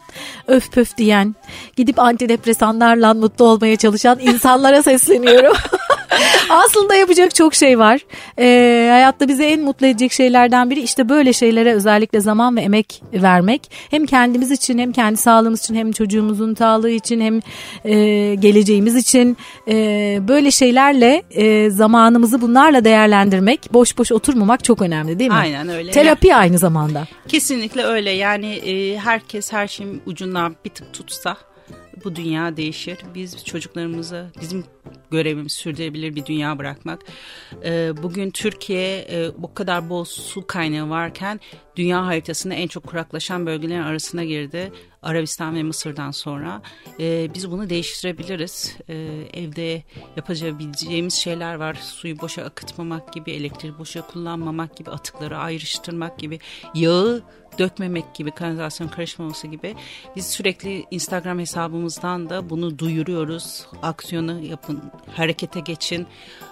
öf 0.47 0.71
pöf 0.71 0.97
diyen, 0.97 1.35
gidip 1.75 1.99
antidepresanlarla 1.99 3.13
mutlu 3.13 3.45
olmaya 3.45 3.75
çalışan 3.75 4.19
insanlara 4.19 4.83
sesleniyorum. 4.83 5.55
Aslında 6.49 6.95
yapacak 6.95 7.35
çok 7.35 7.55
şey 7.55 7.79
var. 7.79 8.01
Ee, 8.39 8.87
hayatta 8.91 9.27
bizi 9.27 9.43
en 9.43 9.61
mutlu 9.61 9.87
edecek 9.87 10.11
şeylerden 10.11 10.69
biri 10.69 10.79
işte 10.79 11.09
böyle 11.09 11.33
şeylere 11.33 11.73
özellikle 11.73 12.19
zaman 12.21 12.55
ve 12.55 12.61
emek 12.61 13.03
vermek. 13.13 13.71
Hem 13.91 14.05
kendimiz 14.05 14.51
için 14.51 14.77
hem 14.77 14.91
kendi 14.91 15.17
sağlığımız 15.17 15.59
için 15.63 15.75
hem 15.75 15.91
çocuğumuzun 15.91 16.55
sağlığı 16.55 16.89
için 16.89 17.21
hem 17.21 17.39
e, 17.85 18.35
geleceğimiz 18.35 18.95
için 18.95 19.37
e, 19.67 19.73
böyle 20.27 20.51
şeylerle 20.51 21.23
e, 21.31 21.69
zamanımızı 21.69 22.41
bunlarla 22.41 22.85
değerlendirmek, 22.85 23.73
boş 23.73 23.97
boş 23.97 24.11
oturmamak 24.11 24.63
çok 24.63 24.81
önemli 24.81 25.19
değil 25.19 25.31
mi? 25.31 25.37
Aynen 25.37 25.69
öyle. 25.69 25.91
Terapi 25.91 26.27
yani, 26.27 26.39
aynı 26.39 26.57
zamanda. 26.57 27.07
Kesinlikle 27.27 27.83
öyle. 27.83 28.11
Yani 28.11 28.47
e, 28.55 28.97
herkes 28.97 29.53
her 29.53 29.67
şeyin 29.67 30.01
ucundan 30.05 30.55
bir 30.65 30.69
tık 30.69 30.93
tutsa 30.93 31.37
bu 32.03 32.15
dünya 32.15 32.57
değişir. 32.57 32.97
Biz 33.15 33.45
çocuklarımıza 33.45 34.25
bizim 34.41 34.63
görevimiz 35.11 35.51
sürdürülebilir 35.51 36.15
bir 36.15 36.25
dünya 36.25 36.59
bırakmak. 36.59 37.01
Ee, 37.65 37.91
bugün 38.03 38.31
Türkiye 38.31 39.07
e, 39.11 39.31
bu 39.37 39.53
kadar 39.53 39.89
bol 39.89 40.03
su 40.03 40.47
kaynağı 40.47 40.89
varken 40.89 41.39
dünya 41.75 42.05
haritasında 42.05 42.53
en 42.53 42.67
çok 42.67 42.83
kuraklaşan 42.83 43.45
bölgelerin 43.45 43.81
arasına 43.81 44.23
girdi. 44.23 44.71
Arabistan 45.01 45.55
ve 45.55 45.63
Mısır'dan 45.63 46.11
sonra. 46.11 46.61
Ee, 46.99 47.29
biz 47.33 47.51
bunu 47.51 47.69
değiştirebiliriz. 47.69 48.77
Ee, 48.89 48.95
evde 49.33 49.83
yapabileceğimiz 50.15 51.13
şeyler 51.13 51.55
var. 51.55 51.73
Suyu 51.81 52.19
boşa 52.19 52.43
akıtmamak 52.43 53.13
gibi, 53.13 53.31
elektriği 53.31 53.77
boşa 53.77 54.07
kullanmamak 54.07 54.77
gibi, 54.77 54.89
atıkları 54.91 55.37
ayrıştırmak 55.37 56.19
gibi, 56.19 56.39
yağı 56.75 57.23
dökmemek 57.59 58.15
gibi, 58.15 58.31
kanalizasyon 58.31 58.87
karışmaması 58.87 59.47
gibi. 59.47 59.75
Biz 60.15 60.27
sürekli 60.27 60.85
Instagram 60.91 61.39
hesabımızdan 61.39 62.29
da 62.29 62.49
bunu 62.49 62.79
duyuruyoruz. 62.79 63.65
Aksiyonu 63.81 64.39
yapın, 64.45 64.81
harekete 65.15 65.59
geçin, 65.59 66.07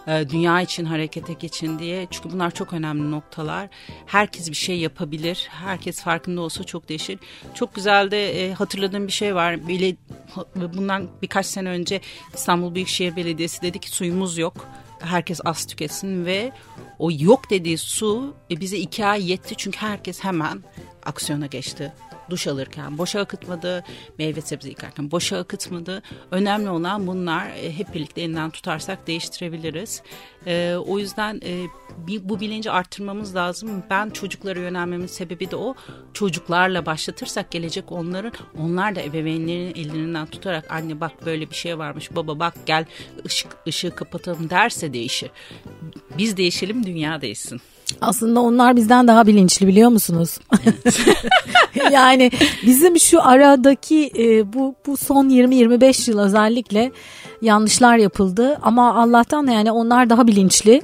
e, 0.08 0.30
dünya 0.30 0.62
için 0.62 0.86
harekete 0.86 1.34
geçin 1.34 1.80
diye. 1.80 2.08
Çünkü 2.12 2.32
bunlar 2.32 2.52
çok 2.52 2.74
önemli 2.74 3.12
noktalar. 3.12 3.70
Herkes 4.06 4.50
bir 4.50 4.56
şey 4.56 4.80
yapabilir. 4.80 5.48
Herkes 5.52 6.02
farkında 6.02 6.42
olsa 6.42 6.64
çok 6.64 6.90
değişir. 6.90 7.20
Çok 7.54 7.76
güzel 7.76 8.12
de 8.12 8.46
e, 8.46 8.54
hatırladığım 8.54 9.08
bir 9.08 9.12
şey 9.12 9.36
var. 9.36 9.68
Bile, 9.68 9.96
bundan 10.56 11.10
birkaç 11.22 11.46
sene 11.46 11.70
önce 11.70 12.02
İstanbul 12.34 12.76
Büyükşehir 12.76 13.16
Belediyesi 13.16 13.62
dedi 13.62 13.80
ki 13.80 13.90
suyumuz 13.90 14.38
yok 14.38 14.68
herkes 15.04 15.40
az 15.46 15.66
tüketsin 15.66 16.26
ve 16.26 16.52
o 17.00 17.10
yok 17.12 17.50
dediği 17.50 17.78
su 17.78 18.34
e, 18.52 18.60
bize 18.60 18.78
iki 18.78 19.06
ay 19.06 19.32
yetti 19.32 19.56
çünkü 19.58 19.78
herkes 19.78 20.24
hemen 20.24 20.64
aksiyona 21.06 21.46
geçti 21.46 21.92
duş 22.30 22.48
alırken 22.48 22.98
boşa 22.98 23.20
akıtmadı, 23.20 23.84
meyve 24.20 24.42
sebze 24.42 24.70
yıkarken 24.70 25.12
boşa 25.12 25.38
akıtmadı. 25.38 26.04
Önemli 26.32 26.70
olan 26.70 27.08
bunlar 27.08 27.50
e, 27.50 27.78
hep 27.78 27.94
birlikte 27.94 28.22
elinden 28.22 28.50
tutarsak 28.50 29.08
değiştirebiliriz. 29.08 30.02
E, 30.48 30.76
o 30.76 31.00
yüzden 31.00 31.42
e, 31.46 31.68
bu 32.24 32.40
bilinci 32.40 32.72
arttırmamız 32.72 33.36
lazım. 33.36 33.84
Ben 33.90 34.10
çocuklara 34.10 34.60
yönelmemin 34.60 35.08
sebebi 35.08 35.52
de 35.52 35.56
o. 35.56 35.76
Çocuklarla 36.14 36.86
başlatırsak 36.86 37.52
gelecek 37.52 37.92
onların, 37.92 38.32
onlar 38.58 38.96
da 38.96 39.02
ebeveynlerin 39.02 39.76
ellerinden 39.76 40.26
tutarak 40.26 40.72
anne 40.72 41.00
bak 41.02 41.26
böyle 41.26 41.50
bir 41.50 41.56
şey 41.56 41.78
varmış, 41.78 42.16
baba 42.16 42.40
bak 42.40 42.54
gel 42.66 42.86
ışık, 43.26 43.58
ışığı 43.68 43.96
kapatalım 43.96 44.50
derse 44.50 44.94
değişir. 44.94 45.32
Biz 46.18 46.38
değişelim, 46.38 46.86
dünya 46.86 47.22
değişsin. 47.22 47.62
Aslında 48.02 48.40
onlar 48.40 48.76
bizden 48.76 49.08
daha 49.08 49.28
bilinçli 49.28 49.68
biliyor 49.68 49.90
musunuz? 49.90 50.40
yani 51.92 52.32
bizim 52.66 53.00
şu 53.00 53.24
aradaki 53.24 54.12
e, 54.18 54.54
bu 54.54 54.76
bu 54.88 54.98
son 54.98 55.30
20-25 55.30 56.12
yıl 56.12 56.20
özellikle 56.20 56.92
yanlışlar 57.44 57.98
yapıldı 57.98 58.60
ama 58.62 58.96
Allah'tan 58.96 59.48
yani 59.48 59.72
onlar 59.72 60.10
daha 60.10 60.28
bilinçli. 60.28 60.82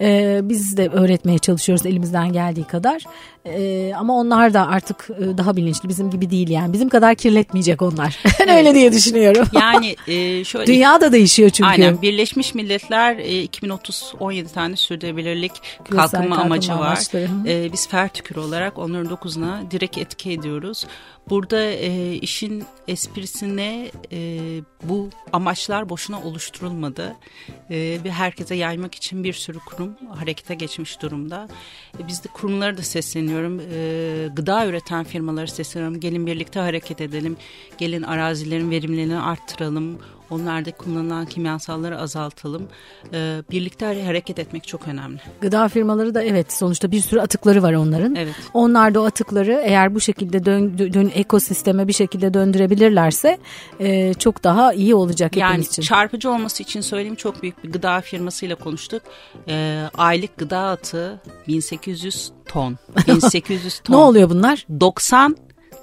Ee, 0.00 0.40
biz 0.42 0.76
de 0.76 0.88
öğretmeye 0.88 1.38
çalışıyoruz 1.38 1.86
elimizden 1.86 2.32
geldiği 2.32 2.64
kadar. 2.64 3.02
Ee, 3.44 3.92
ama 3.96 4.14
onlar 4.14 4.54
da 4.54 4.66
artık 4.66 5.08
e, 5.18 5.38
daha 5.38 5.56
bilinçli 5.56 5.88
bizim 5.88 6.10
gibi 6.10 6.30
değil 6.30 6.48
yani 6.48 6.72
bizim 6.72 6.88
kadar 6.88 7.14
kirletmeyecek 7.14 7.82
onlar. 7.82 8.18
ben 8.40 8.48
evet. 8.48 8.56
öyle 8.56 8.74
diye 8.74 8.92
düşünüyorum. 8.92 9.46
Yani 9.52 9.96
e, 10.06 10.44
şöyle. 10.44 10.66
Dünya 10.66 11.00
da 11.00 11.12
değişiyor 11.12 11.50
çünkü. 11.50 11.70
Aynen 11.70 12.02
Birleşmiş 12.02 12.54
Milletler 12.54 13.16
e, 13.16 13.42
2030 13.42 14.14
17 14.20 14.52
tane 14.52 14.76
sürdürülebilirlik 14.76 15.52
kalkınma 15.90 16.36
amacı 16.36 16.72
var. 16.72 16.98
E, 17.46 17.72
biz 17.72 17.88
Fertükür 17.88 18.36
olarak 18.36 18.78
onların 18.78 19.10
dokuzuna 19.10 19.62
direkt 19.70 19.98
etki 19.98 20.30
ediyoruz. 20.32 20.86
Burada 21.30 21.62
e, 21.64 22.14
işin 22.14 22.64
esprisine 22.88 23.90
e, 24.12 24.38
bu 24.82 25.10
amaçlar 25.32 25.88
boşuna 25.88 26.22
oluşturulmadı 26.22 27.16
e, 27.70 27.98
ve 28.04 28.10
herkese 28.10 28.54
yaymak 28.54 28.94
için 28.94 29.24
bir 29.24 29.32
sürü 29.32 29.58
kurum 29.58 29.96
harekete 30.14 30.54
geçmiş 30.54 31.02
durumda. 31.02 31.48
E, 31.98 32.08
biz 32.08 32.24
de 32.24 32.28
kurumlara 32.28 32.76
da 32.76 32.82
sesleniyorum. 32.82 33.60
E, 33.60 34.28
gıda 34.32 34.66
üreten 34.66 35.04
firmaları 35.04 35.48
sesleniyorum. 35.48 36.00
Gelin 36.00 36.26
birlikte 36.26 36.60
hareket 36.60 37.00
edelim. 37.00 37.36
Gelin 37.78 38.02
arazilerin 38.02 38.70
verimliliğini 38.70 39.18
arttıralım. 39.18 39.98
Onlarda 40.32 40.72
kullanılan 40.72 41.26
kimyasalları 41.26 41.98
azaltalım. 41.98 42.68
Ee, 43.12 43.42
birlikte 43.50 44.04
hareket 44.04 44.38
etmek 44.38 44.66
çok 44.66 44.88
önemli. 44.88 45.20
Gıda 45.40 45.68
firmaları 45.68 46.14
da 46.14 46.22
evet 46.22 46.52
sonuçta 46.52 46.90
bir 46.90 47.00
sürü 47.00 47.20
atıkları 47.20 47.62
var 47.62 47.72
onların. 47.72 48.14
Evet. 48.14 48.34
Onlar 48.54 48.94
da 48.94 49.00
o 49.00 49.04
atıkları 49.04 49.62
eğer 49.64 49.94
bu 49.94 50.00
şekilde 50.00 50.44
dön, 50.44 50.78
dön 50.78 51.12
ekosisteme 51.14 51.88
bir 51.88 51.92
şekilde 51.92 52.34
döndürebilirlerse 52.34 53.38
e, 53.80 54.14
çok 54.14 54.44
daha 54.44 54.72
iyi 54.72 54.94
olacak 54.94 55.36
yani 55.36 55.48
hepimiz 55.48 55.68
için. 55.68 55.82
çarpıcı 55.82 56.30
olması 56.30 56.62
için 56.62 56.80
söyleyeyim 56.80 57.14
çok 57.16 57.42
büyük 57.42 57.64
bir 57.64 57.72
gıda 57.72 58.00
firmasıyla 58.00 58.56
konuştuk. 58.56 59.02
Ee, 59.48 59.82
aylık 59.98 60.38
gıda 60.38 60.58
atığı 60.58 61.20
1800 61.48 62.32
ton. 62.46 62.78
1800 63.08 63.78
ton. 63.78 63.94
ne 63.94 63.98
oluyor 63.98 64.30
bunlar? 64.30 64.66
90 64.80 65.36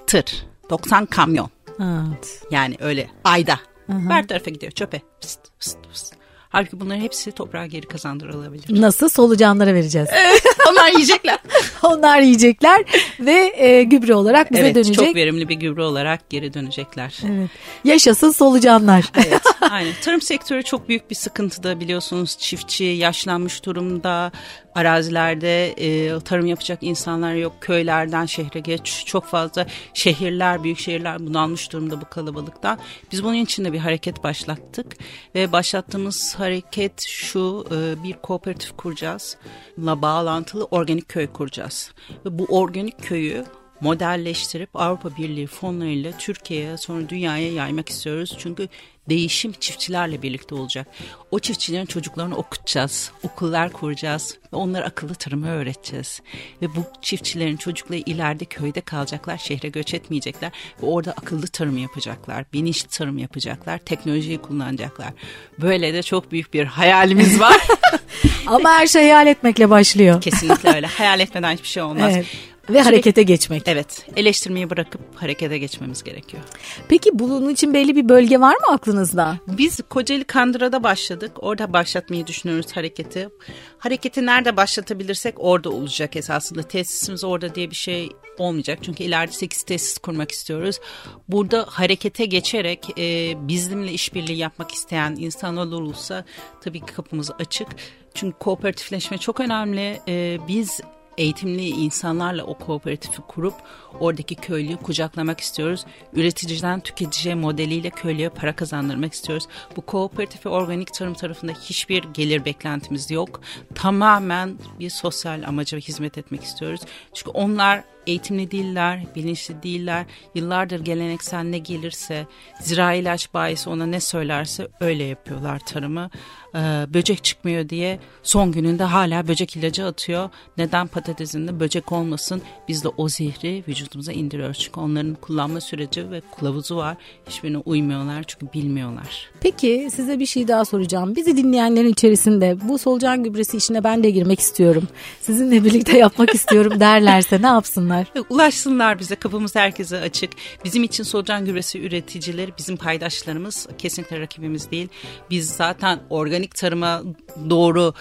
tır. 0.08 0.26
90 0.70 1.06
kamyon. 1.06 1.50
Evet. 1.80 2.44
Yani 2.52 2.76
öyle 2.80 3.08
ayda. 3.24 3.60
Hı-hı. 3.90 4.10
Her 4.10 4.28
tarafa 4.28 4.52
gidiyor 4.52 4.72
çöpe. 4.72 5.02
Pıst, 5.22 5.40
pıst, 5.60 5.78
pıst. 5.90 6.14
Halbuki 6.50 6.80
bunların 6.80 7.02
hepsi 7.02 7.32
toprağa 7.32 7.66
geri 7.66 7.88
kazandırılabilir. 7.88 8.82
Nasıl? 8.82 9.10
Solucanlara 9.10 9.74
vereceğiz. 9.74 10.10
Onlar 10.70 10.92
yiyecekler. 10.92 11.40
Onlar 11.84 12.20
yiyecekler 12.20 12.84
ve 13.20 13.54
e, 13.56 13.84
gübre 13.84 14.16
olarak 14.16 14.52
bize 14.52 14.62
evet, 14.62 14.76
dönecek. 14.76 14.96
çok 14.96 15.16
verimli 15.16 15.50
bir 15.50 15.56
gübre 15.56 15.82
olarak 15.82 16.30
geri 16.30 16.54
dönecekler. 16.54 17.18
Evet. 17.26 17.50
Yaşasın 17.84 18.32
solucanlar. 18.32 19.12
evet, 19.28 19.42
aynen. 19.70 19.94
Tarım 20.02 20.22
sektörü 20.22 20.64
çok 20.64 20.90
büyük 20.90 21.10
bir 21.10 21.16
sıkıntıda 21.16 21.80
biliyorsunuz. 21.80 22.38
Çiftçi 22.38 22.84
yaşlanmış 22.84 23.66
durumda. 23.66 24.32
Arazilerde 24.76 25.72
e, 25.72 26.20
tarım 26.20 26.46
yapacak 26.46 26.80
insanlar 26.82 27.34
yok. 27.34 27.54
Köylerden 27.62 28.26
şehre 28.26 28.60
geç. 28.60 29.04
Çok 29.06 29.26
fazla 29.26 29.66
şehirler, 29.94 30.64
büyük 30.64 30.80
şehirler 30.80 31.20
bunalmış 31.20 31.72
durumda 31.72 32.02
bu 32.02 32.10
kalabalıktan. 32.10 32.80
Biz 33.12 33.24
bunun 33.24 33.34
için 33.34 33.66
de 33.66 33.74
bir 33.74 33.80
hareket 33.80 34.24
başlattık 34.24 34.98
ve 35.36 35.52
başlattığımız 35.52 36.36
hareket 36.36 37.02
şu 37.02 37.66
e, 37.72 38.04
bir 38.04 38.14
kooperatif 38.14 38.78
kuracağız. 38.78 39.38
La 39.80 40.02
bağlantılı 40.02 40.66
organik 40.66 41.10
köy 41.10 41.28
kuracağız. 41.28 41.92
Ve 42.26 42.40
bu 42.40 42.46
organik 42.46 43.04
köyü 43.04 43.46
modelleştirip 43.82 44.70
Avrupa 44.74 45.18
Birliği 45.18 45.48
fonlarıyla 45.48 46.12
Türkiye'ye 46.18 46.78
sonra 46.78 47.10
dünyaya 47.10 47.54
yaymak 47.54 47.90
istiyoruz. 47.90 48.36
Çünkü 48.40 48.68
değişim 49.10 49.52
çiftçilerle 49.60 50.22
birlikte 50.22 50.56
olacak. 50.56 50.88
O 51.32 51.40
çiftçilerin 51.40 51.86
çocuklarını 51.86 52.36
okutacağız, 52.36 53.12
okullar 53.24 53.72
kuracağız 53.72 54.38
ve 54.54 54.58
onlara 54.58 54.86
akıllı 54.86 55.16
tarımı 55.16 55.50
öğreteceğiz. 55.50 56.22
Ve 56.62 56.76
bu 56.76 56.84
çiftçilerin 57.02 57.58
çocukları 57.58 58.00
ileride 58.00 58.46
köyde 58.46 58.82
kalacaklar, 58.82 59.38
şehre 59.38 59.68
göç 59.68 59.94
etmeyecekler 59.94 60.52
ve 60.84 60.86
orada 60.86 61.12
akıllı 61.12 61.48
tarım 61.48 61.78
yapacaklar, 61.78 62.46
bilinçli 62.54 62.90
tarım 62.90 63.18
yapacaklar, 63.18 63.78
teknolojiyi 63.78 64.38
kullanacaklar. 64.38 65.14
Böyle 65.62 65.94
de 65.94 66.04
çok 66.04 66.32
büyük 66.32 66.54
bir 66.54 66.66
hayalimiz 66.66 67.40
var. 67.40 67.58
Ama 68.48 68.70
her 68.72 68.88
şey 68.88 69.02
hayal 69.02 69.28
etmekle 69.28 69.70
başlıyor. 69.70 70.22
Kesinlikle 70.22 70.76
öyle. 70.76 70.88
Hayal 70.88 71.20
etmeden 71.20 71.54
hiçbir 71.54 71.68
şey 71.68 71.84
olmaz. 71.84 72.14
Evet. 72.16 72.26
Ve 72.70 72.82
harekete 72.82 73.24
geçmek. 73.24 73.62
Evet. 73.66 74.06
Eleştirmeyi 74.16 74.70
bırakıp 74.70 75.02
harekete 75.16 75.58
geçmemiz 75.58 76.04
gerekiyor. 76.04 76.44
Peki 76.88 77.10
bunun 77.14 77.50
için 77.50 77.74
belli 77.74 77.96
bir 77.96 78.10
bölge 78.10 78.40
var 78.40 78.56
mı 78.56 78.74
aklınızda? 78.74 79.38
Biz 79.48 79.80
Kocaeli 79.90 80.24
Kandıra'da 80.24 80.84
başladık. 80.84 81.32
Orada 81.36 81.74
başlatmayı 81.74 82.28
düşünüyoruz 82.28 82.72
hareketi. 82.72 83.30
Hareketi 83.78 84.26
nerede 84.26 84.58
başlatabilirsek 84.58 85.36
orada 85.38 85.70
olacak 85.70 86.16
esasında. 86.16 86.64
Tesisimiz 86.64 87.24
orada 87.24 87.56
diye 87.56 87.70
bir 87.70 87.76
şey 87.76 88.10
olmayacak. 88.38 88.80
Çünkü 88.82 89.04
ileride 89.04 89.32
8 89.32 89.64
tesis 89.64 89.98
kurmak 89.98 90.32
istiyoruz. 90.32 90.80
Burada 91.28 91.66
harekete 91.70 92.26
geçerek 92.26 93.00
e, 93.00 93.34
bizimle 93.48 93.92
işbirliği 93.92 94.38
yapmak 94.38 94.72
isteyen 94.72 95.16
insanlar 95.20 95.66
olursa 95.66 96.26
tabii 96.62 96.80
ki 96.80 96.94
kapımız 96.94 97.32
açık. 97.40 97.68
Çünkü 98.14 98.38
kooperatifleşme 98.40 99.18
çok 99.18 99.40
önemli. 99.40 100.00
E, 100.08 100.38
biz 100.48 100.82
eğitimli 101.20 101.68
insanlarla 101.68 102.44
o 102.44 102.58
kooperatifi 102.58 103.22
kurup 103.22 103.54
oradaki 104.00 104.36
köylüyü 104.36 104.78
kucaklamak 104.78 105.40
istiyoruz. 105.40 105.86
Üreticiden 106.14 106.80
tüketiciye 106.80 107.36
modeliyle 107.36 107.90
köylüye 107.90 108.30
para 108.30 108.56
kazandırmak 108.56 109.14
istiyoruz. 109.14 109.48
Bu 109.76 109.82
kooperatifi 109.82 110.50
organik 110.50 110.94
tarım 110.94 111.14
tarafında 111.14 111.52
hiçbir 111.52 112.04
gelir 112.04 112.46
beklentimiz 112.46 113.12
yok. 113.12 113.42
Tamamen 113.76 114.58
bir 114.80 114.90
sosyal 114.90 115.44
amaca 115.48 115.78
hizmet 115.78 116.18
etmek 116.18 116.44
istiyoruz. 116.44 116.82
Çünkü 117.14 117.32
onlar 117.32 117.84
eğitimli 118.10 118.52
değiller, 118.52 119.06
bilinçli 119.16 119.64
değiller. 119.64 120.06
Yıllardır 120.36 120.80
geleneksel 120.80 121.44
ne 121.44 121.58
gelirse, 121.58 122.28
zira 122.62 122.94
ilaç 122.94 123.34
bayisi 123.34 123.70
ona 123.70 123.86
ne 123.86 124.00
söylerse 124.00 124.68
öyle 124.80 125.04
yapıyorlar 125.04 125.60
tarımı. 125.60 126.10
Ee, 126.56 126.86
böcek 126.94 127.24
çıkmıyor 127.24 127.70
diye 127.70 128.00
son 128.24 128.52
gününde 128.52 128.84
hala 128.84 129.28
böcek 129.28 129.56
ilacı 129.56 129.86
atıyor. 129.86 130.30
Neden 130.58 130.88
patatesinde 130.88 131.60
böcek 131.60 131.92
olmasın? 131.92 132.42
Biz 132.68 132.84
de 132.84 132.88
o 132.88 133.10
zehri 133.10 133.64
vücudumuza 133.68 134.12
indiriyoruz. 134.12 134.60
Çünkü 134.60 134.80
onların 134.80 135.16
kullanma 135.16 135.62
süreci 135.62 136.12
ve 136.12 136.22
kılavuzu 136.40 136.76
var. 136.76 136.98
Hiçbirine 137.30 137.58
uymuyorlar 137.58 138.24
çünkü 138.24 138.54
bilmiyorlar. 138.54 139.30
Peki 139.42 139.90
size 139.96 140.20
bir 140.20 140.26
şey 140.26 140.48
daha 140.48 140.66
soracağım. 140.66 141.16
Bizi 141.16 141.38
dinleyenlerin 141.38 141.90
içerisinde 141.92 142.58
bu 142.64 142.78
solucan 142.78 143.24
gübresi 143.24 143.58
işine 143.58 143.84
ben 143.84 144.04
de 144.04 144.10
girmek 144.10 144.40
istiyorum. 144.40 144.88
Sizinle 145.22 145.64
birlikte 145.64 145.98
yapmak 145.98 146.36
istiyorum 146.36 146.80
derlerse 146.80 147.42
ne 147.42 147.48
yapsınlar? 147.48 147.99
Ulaşsınlar 148.30 149.00
bize. 149.00 149.16
Kapımız 149.16 149.56
herkese 149.56 150.00
açık. 150.00 150.32
Bizim 150.64 150.84
için 150.84 151.04
solucan 151.04 151.46
gübresi 151.46 151.82
üreticileri 151.82 152.52
bizim 152.58 152.78
paydaşlarımız. 152.78 153.68
Kesinlikle 153.78 154.20
rakibimiz 154.20 154.72
değil. 154.72 154.88
Biz 155.30 155.50
zaten 155.50 156.00
organik 156.10 156.56
tarıma 156.56 157.04
doğru 157.50 157.94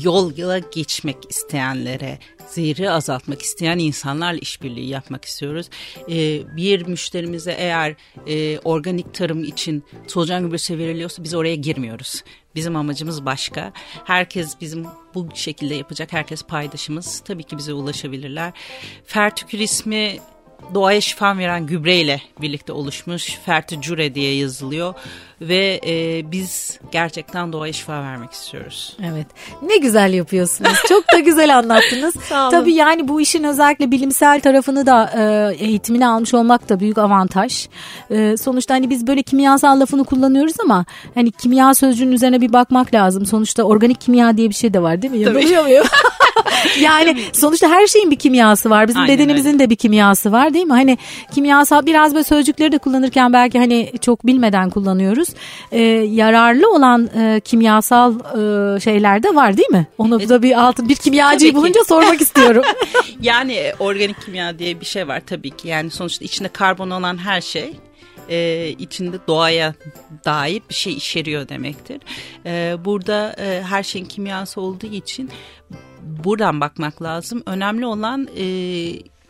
yol 0.00 0.36
yola 0.38 0.58
geçmek 0.58 1.16
isteyenlere, 1.30 2.18
zehri 2.48 2.90
azaltmak 2.90 3.42
isteyen 3.42 3.78
insanlarla 3.78 4.38
işbirliği 4.38 4.88
yapmak 4.88 5.24
istiyoruz. 5.24 5.66
Ee, 6.10 6.56
bir 6.56 6.86
müşterimize 6.86 7.52
eğer 7.52 7.94
e, 8.26 8.58
organik 8.58 9.14
tarım 9.14 9.44
için 9.44 9.84
solucan 10.06 10.42
gübresi 10.42 10.78
veriliyorsa 10.78 11.24
biz 11.24 11.34
oraya 11.34 11.54
girmiyoruz. 11.54 12.22
Bizim 12.54 12.76
amacımız 12.76 13.24
başka. 13.24 13.72
Herkes 14.04 14.60
bizim 14.60 14.86
bu 15.14 15.28
şekilde 15.34 15.74
yapacak. 15.74 16.12
Herkes 16.12 16.42
paydaşımız. 16.42 17.22
Tabii 17.24 17.42
ki 17.42 17.58
bize 17.58 17.72
ulaşabilirler. 17.72 18.52
Fertükür 19.06 19.58
ismi 19.58 20.18
doğaya 20.74 21.00
şifa 21.00 21.38
veren 21.38 21.66
gübreyle 21.66 22.22
birlikte 22.40 22.72
oluşmuş. 22.72 23.38
Ferticure 23.46 24.14
diye 24.14 24.36
yazılıyor 24.36 24.94
ve 25.40 25.80
e, 25.86 26.22
biz 26.32 26.78
gerçekten 26.92 27.52
doğaya 27.52 27.72
şifa 27.72 28.02
vermek 28.02 28.32
istiyoruz. 28.32 28.96
Evet. 29.12 29.26
Ne 29.62 29.76
güzel 29.76 30.14
yapıyorsunuz. 30.14 30.72
Çok 30.88 31.12
da 31.12 31.18
güzel 31.18 31.58
anlattınız. 31.58 32.14
Tabii 32.28 32.74
yani 32.74 33.08
bu 33.08 33.20
işin 33.20 33.44
özellikle 33.44 33.90
bilimsel 33.90 34.40
tarafını 34.40 34.86
da 34.86 35.10
e, 35.16 35.54
eğitimini 35.64 36.06
almış 36.06 36.34
olmak 36.34 36.68
da 36.68 36.80
büyük 36.80 36.98
avantaj. 36.98 37.68
E, 38.10 38.36
sonuçta 38.36 38.74
hani 38.74 38.90
biz 38.90 39.06
böyle 39.06 39.22
kimyasal 39.22 39.80
lafını 39.80 40.04
kullanıyoruz 40.04 40.54
ama 40.60 40.84
hani 41.14 41.32
kimya 41.32 41.74
sözcüğünün 41.74 42.12
üzerine 42.12 42.40
bir 42.40 42.52
bakmak 42.52 42.94
lazım. 42.94 43.26
Sonuçta 43.26 43.62
organik 43.62 44.00
kimya 44.00 44.36
diye 44.36 44.48
bir 44.48 44.54
şey 44.54 44.74
de 44.74 44.82
var 44.82 45.02
değil 45.02 45.12
mi? 45.12 45.18
Yanılıyor 45.18 45.62
muyum? 45.62 45.84
yani 46.80 47.16
sonuçta 47.32 47.68
her 47.68 47.86
şeyin 47.86 48.10
bir 48.10 48.16
kimyası 48.16 48.70
var. 48.70 48.88
Bizim 48.88 49.02
Aynen 49.02 49.18
bedenimizin 49.18 49.48
öyle. 49.48 49.58
de 49.58 49.70
bir 49.70 49.76
kimyası 49.76 50.32
var 50.32 50.54
değil 50.54 50.64
mi? 50.64 50.72
Hani 50.72 50.98
kimyasal 51.34 51.86
biraz 51.86 52.14
böyle 52.14 52.24
sözcükleri 52.24 52.72
de 52.72 52.78
kullanırken 52.78 53.32
belki 53.32 53.58
hani 53.58 53.92
çok 54.00 54.26
bilmeden 54.26 54.70
kullanıyoruz. 54.70 55.28
Ee, 55.72 55.80
yararlı 56.10 56.72
olan 56.72 57.10
e, 57.16 57.40
kimyasal 57.40 58.14
e, 58.14 58.80
şeyler 58.80 59.22
de 59.22 59.34
var 59.34 59.56
değil 59.56 59.70
mi? 59.70 59.86
Onu 59.98 60.22
e, 60.22 60.28
da 60.28 60.42
bir 60.42 60.62
altın 60.62 60.88
bir 60.88 60.96
kimyacıyı 60.96 61.54
bulunca 61.54 61.84
sormak 61.84 62.20
istiyorum. 62.20 62.62
yani 63.20 63.72
organik 63.78 64.20
kimya 64.20 64.58
diye 64.58 64.80
bir 64.80 64.86
şey 64.86 65.08
var 65.08 65.22
tabii 65.26 65.50
ki. 65.50 65.68
Yani 65.68 65.90
sonuçta 65.90 66.24
içinde 66.24 66.48
karbon 66.48 66.90
olan 66.90 67.18
her 67.18 67.40
şey 67.40 67.74
e, 68.28 68.68
içinde 68.78 69.16
doğaya 69.28 69.74
dair 70.24 70.62
bir 70.68 70.74
şey 70.74 70.92
içeriyor 70.92 71.48
demektir. 71.48 72.00
E, 72.46 72.76
burada 72.84 73.34
e, 73.38 73.62
her 73.62 73.82
şeyin 73.82 74.04
kimyası 74.04 74.60
olduğu 74.60 74.86
için 74.86 75.30
buradan 76.00 76.60
bakmak 76.60 77.02
lazım. 77.02 77.42
Önemli 77.46 77.86
olan 77.86 78.28
e, 78.38 78.46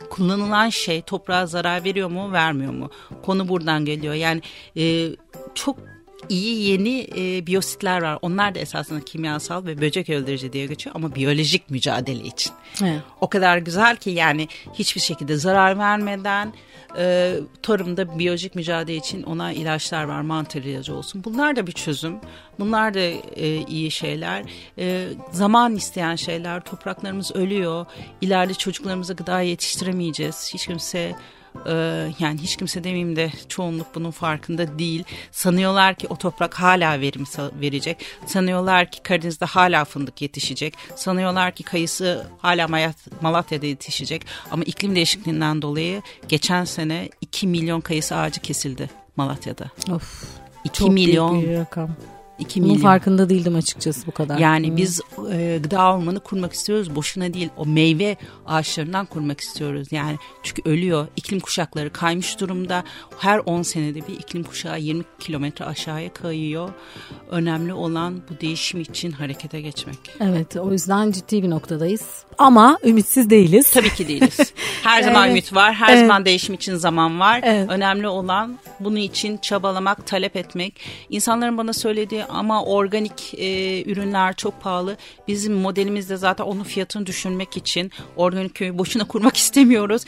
kullanılan 0.09 0.69
şey 0.69 1.01
toprağa 1.01 1.45
zarar 1.45 1.83
veriyor 1.83 2.09
mu 2.09 2.31
vermiyor 2.31 2.73
mu? 2.73 2.89
Konu 3.25 3.47
buradan 3.47 3.85
geliyor. 3.85 4.13
Yani 4.13 4.41
e, 4.77 5.09
çok 5.55 5.77
iyi 6.29 6.69
yeni 6.71 7.07
e, 7.17 7.47
biyositler 7.47 8.01
var. 8.01 8.19
Onlar 8.21 8.55
da 8.55 8.59
esasında 8.59 9.05
kimyasal 9.05 9.65
ve 9.65 9.81
böcek 9.81 10.09
öldürücü 10.09 10.53
diye 10.53 10.65
geçiyor 10.65 10.95
ama 10.95 11.15
biyolojik 11.15 11.69
mücadele 11.69 12.23
için. 12.23 12.53
Evet. 12.83 13.01
O 13.21 13.29
kadar 13.29 13.57
güzel 13.57 13.95
ki 13.95 14.09
yani 14.09 14.47
hiçbir 14.73 15.01
şekilde 15.01 15.37
zarar 15.37 15.77
vermeden 15.77 16.53
e, 16.97 17.35
tarımda 17.61 18.19
biyolojik 18.19 18.55
mücadele 18.55 18.97
için 18.97 19.23
ona 19.23 19.51
ilaçlar 19.51 20.03
var. 20.03 20.21
Mantar 20.21 20.61
ilacı 20.61 20.95
olsun. 20.95 21.23
Bunlar 21.23 21.55
da 21.55 21.67
bir 21.67 21.71
çözüm. 21.71 22.15
Bunlar 22.59 22.93
da 22.93 22.99
e, 22.99 23.65
iyi 23.65 23.91
şeyler. 23.91 24.45
E, 24.79 25.07
zaman 25.31 25.75
isteyen 25.75 26.15
şeyler. 26.15 26.61
Topraklarımız 26.61 27.35
ölüyor. 27.35 27.85
İleride 28.21 28.53
çocuklarımıza 28.53 29.13
gıda 29.13 29.41
yetiştiremeyeceğiz. 29.41 30.51
Hiç 30.53 30.67
kimse 30.67 31.15
ee, 31.67 32.11
yani 32.19 32.41
hiç 32.41 32.55
kimse 32.55 32.83
demeyeyim 32.83 33.15
de 33.15 33.31
çoğunluk 33.49 33.95
bunun 33.95 34.11
farkında 34.11 34.79
değil. 34.79 35.03
Sanıyorlar 35.31 35.95
ki 35.95 36.07
o 36.09 36.15
toprak 36.15 36.53
hala 36.53 37.01
verim 37.01 37.25
verecek. 37.61 38.05
Sanıyorlar 38.25 38.91
ki 38.91 39.03
Karadeniz'de 39.03 39.45
hala 39.45 39.85
fındık 39.85 40.21
yetişecek. 40.21 40.73
Sanıyorlar 40.95 41.55
ki 41.55 41.63
kayısı 41.63 42.27
hala 42.37 42.67
Malatya'da 43.21 43.65
yetişecek. 43.65 44.25
Ama 44.51 44.63
iklim 44.63 44.95
değişikliğinden 44.95 45.61
dolayı 45.61 46.01
geçen 46.27 46.65
sene 46.65 47.09
2 47.21 47.47
milyon 47.47 47.81
kayısı 47.81 48.15
ağacı 48.15 48.41
kesildi 48.41 48.89
Malatya'da. 49.15 49.65
Of. 49.91 50.23
2 50.63 50.79
çok 50.79 50.89
milyon. 50.89 51.33
Büyük 51.33 51.49
bir 51.49 51.57
rakam. 51.57 51.89
2 52.39 52.59
Bunun 52.59 52.71
milyon. 52.71 52.83
farkında 52.83 53.29
değildim 53.29 53.55
açıkçası 53.55 54.07
bu 54.07 54.11
kadar. 54.11 54.37
Yani 54.37 54.69
hmm. 54.69 54.77
biz 54.77 55.01
e, 55.31 55.59
gıda 55.63 55.93
ormanı 55.93 56.19
kurmak 56.19 56.53
istiyoruz. 56.53 56.95
Boşuna 56.95 57.33
değil. 57.33 57.49
O 57.57 57.65
meyve 57.65 58.17
ağaçlarından 58.45 59.05
kurmak 59.05 59.41
istiyoruz. 59.41 59.87
Yani 59.91 60.17
çünkü 60.43 60.61
ölüyor. 60.65 61.07
İklim 61.15 61.39
kuşakları 61.39 61.93
kaymış 61.93 62.39
durumda. 62.39 62.83
Her 63.19 63.41
10 63.45 63.61
senede 63.61 64.07
bir 64.07 64.13
iklim 64.13 64.43
kuşağı 64.43 64.79
20 64.79 65.03
kilometre 65.19 65.65
aşağıya 65.65 66.13
kayıyor. 66.13 66.69
Önemli 67.29 67.73
olan 67.73 68.21
bu 68.29 68.41
değişim 68.41 68.81
için 68.81 69.11
harekete 69.11 69.61
geçmek. 69.61 69.97
Evet 70.19 70.55
o 70.55 70.71
yüzden 70.71 71.11
ciddi 71.11 71.43
bir 71.43 71.49
noktadayız. 71.49 72.25
Ama 72.37 72.79
ümitsiz 72.83 73.29
değiliz. 73.29 73.71
Tabii 73.71 73.93
ki 73.93 74.07
değiliz. 74.07 74.53
Her 74.83 75.03
zaman 75.03 75.23
evet. 75.23 75.31
ümit 75.31 75.55
var. 75.55 75.73
Her 75.73 75.93
evet. 75.93 76.07
zaman 76.07 76.25
değişim 76.25 76.55
için 76.55 76.75
zaman 76.75 77.19
var. 77.19 77.39
Evet. 77.43 77.69
Önemli 77.69 78.07
olan 78.07 78.57
bunun 78.79 78.95
için 78.95 79.37
çabalamak, 79.37 80.07
talep 80.07 80.35
etmek. 80.35 80.79
İnsanların 81.09 81.57
bana 81.57 81.73
söylediği 81.73 82.24
ama 82.29 82.63
organik 82.63 83.33
e, 83.37 83.83
ürünler 83.91 84.33
çok 84.33 84.61
pahalı. 84.61 84.97
Bizim 85.27 85.53
modelimizde 85.53 86.17
zaten 86.17 86.43
onun 86.43 86.63
fiyatını 86.63 87.05
düşürmek 87.05 87.57
için 87.57 87.91
organik 88.15 88.55
köyü 88.55 88.77
boşuna 88.77 89.03
kurmak 89.03 89.37
istemiyoruz. 89.45 90.01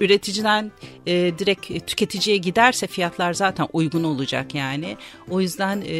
Üreticiden 0.00 0.70
e, 1.06 1.12
direkt 1.38 1.86
tüketiciye 1.86 2.36
giderse 2.36 2.86
fiyatlar 2.86 3.32
zaten 3.34 3.68
uygun 3.72 4.04
olacak 4.04 4.54
yani. 4.54 4.96
O 5.30 5.40
yüzden 5.40 5.82
e, 5.88 5.96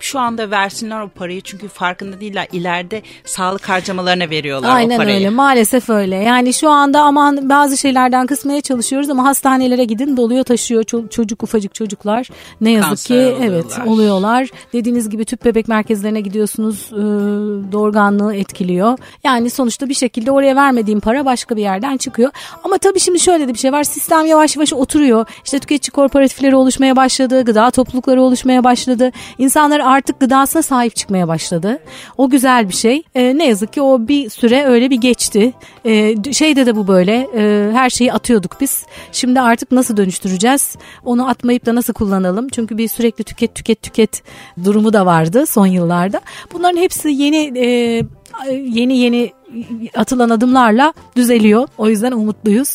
şu 0.00 0.18
anda 0.18 0.50
versinler 0.50 1.00
o 1.00 1.08
parayı 1.08 1.40
çünkü 1.40 1.68
farkında 1.68 2.20
değiller. 2.20 2.46
İleride 2.52 3.02
sağlık 3.24 3.68
harcamalarına 3.68 4.30
veriyorlar 4.30 4.76
Aynen 4.76 4.94
o 4.94 4.98
parayı. 4.98 5.16
öyle 5.16 5.30
maalesef 5.30 5.90
öyle. 5.90 6.16
Yani 6.16 6.54
şu 6.54 6.70
anda 6.70 7.00
aman 7.00 7.48
bazı 7.50 7.76
şeylerden 7.76 8.26
kısmaya 8.26 8.60
çalışıyoruz 8.60 9.10
ama 9.10 9.24
hastanelere 9.24 9.84
gidin 9.84 10.16
doluyor 10.16 10.44
taşıyor 10.44 10.84
çocuk 11.10 11.42
ufacık 11.42 11.74
çocuklar. 11.74 12.28
Ne 12.60 12.70
yazık 12.70 12.88
Kanser 12.88 13.06
ki 13.06 13.14
oluyorlar. 13.34 13.46
evet 13.46 13.86
oluyorlar. 13.88 14.48
Dediğiniz 14.72 15.08
gibi 15.08 15.24
tüp 15.24 15.44
bebek 15.44 15.68
merkezlerine 15.68 16.20
gidiyorsunuz 16.20 16.90
e, 16.92 16.96
doğurganlığı 17.72 18.34
etkiliyor. 18.34 18.98
Yani 19.24 19.50
sonuçta 19.50 19.88
bir 19.88 19.94
şekilde 19.94 20.30
oraya 20.30 20.56
vermediğim 20.56 21.00
para 21.00 21.24
başka 21.24 21.56
bir 21.56 21.62
yerden 21.62 21.96
çıkıyor. 21.96 22.30
Ama 22.64 22.78
tabii 22.78 23.00
şimdi 23.00 23.20
şöyle 23.20 23.48
de 23.48 23.54
bir 23.54 23.58
şey 23.58 23.72
var. 23.72 23.84
Sistem 23.84 24.26
yavaş 24.26 24.56
yavaş 24.56 24.72
oturuyor. 24.72 25.26
İşte 25.44 25.58
tüketici 25.58 25.90
kooperatifleri 25.92 26.56
oluşmaya 26.56 26.96
başladı. 26.96 27.44
Gıda 27.44 27.70
toplulukları 27.70 28.22
oluşmaya 28.22 28.64
başladı. 28.64 29.10
İnsanlar 29.38 29.80
artık 29.80 30.20
gıdasına 30.20 30.62
sahip 30.62 30.96
çıkmaya 30.96 31.28
başladı. 31.28 31.78
O 32.18 32.30
güzel 32.30 32.68
bir 32.68 32.74
şey. 32.74 33.02
E, 33.14 33.38
ne 33.38 33.46
yazık 33.46 33.72
ki 33.72 33.82
o 33.82 34.08
bir 34.08 34.30
süre 34.30 34.64
öyle 34.64 34.90
bir 34.90 34.96
geçti. 34.96 35.52
E, 35.86 36.14
şeyde 36.32 36.66
de 36.66 36.76
bu 36.76 36.88
böyle. 36.88 37.28
E, 37.36 37.70
her 37.72 37.90
şeyi 37.90 38.12
atıyorduk 38.12 38.56
biz. 38.60 38.86
Şimdi 39.12 39.40
artık 39.40 39.72
nasıl 39.72 39.96
dönüştüreceğiz? 39.96 40.76
Onu 41.04 41.28
atmayıp 41.28 41.66
da 41.66 41.74
nasıl 41.74 41.92
kullanalım? 41.92 42.48
Çünkü 42.48 42.78
bir 42.78 42.88
sürekli 42.88 43.24
tüket 43.24 43.54
tüket 43.54 43.82
tüket 43.82 44.22
durumu 44.64 44.92
da 44.92 45.06
vardı 45.06 45.46
son 45.46 45.66
yıllarda. 45.66 46.20
Bunların 46.52 46.76
hepsi 46.76 47.08
yeni 47.08 47.58
e, 47.58 48.02
yeni 48.52 48.98
yeni 48.98 49.32
atılan 49.94 50.30
adımlarla 50.30 50.92
düzeliyor. 51.16 51.68
O 51.78 51.88
yüzden 51.88 52.12
umutluyuz. 52.12 52.74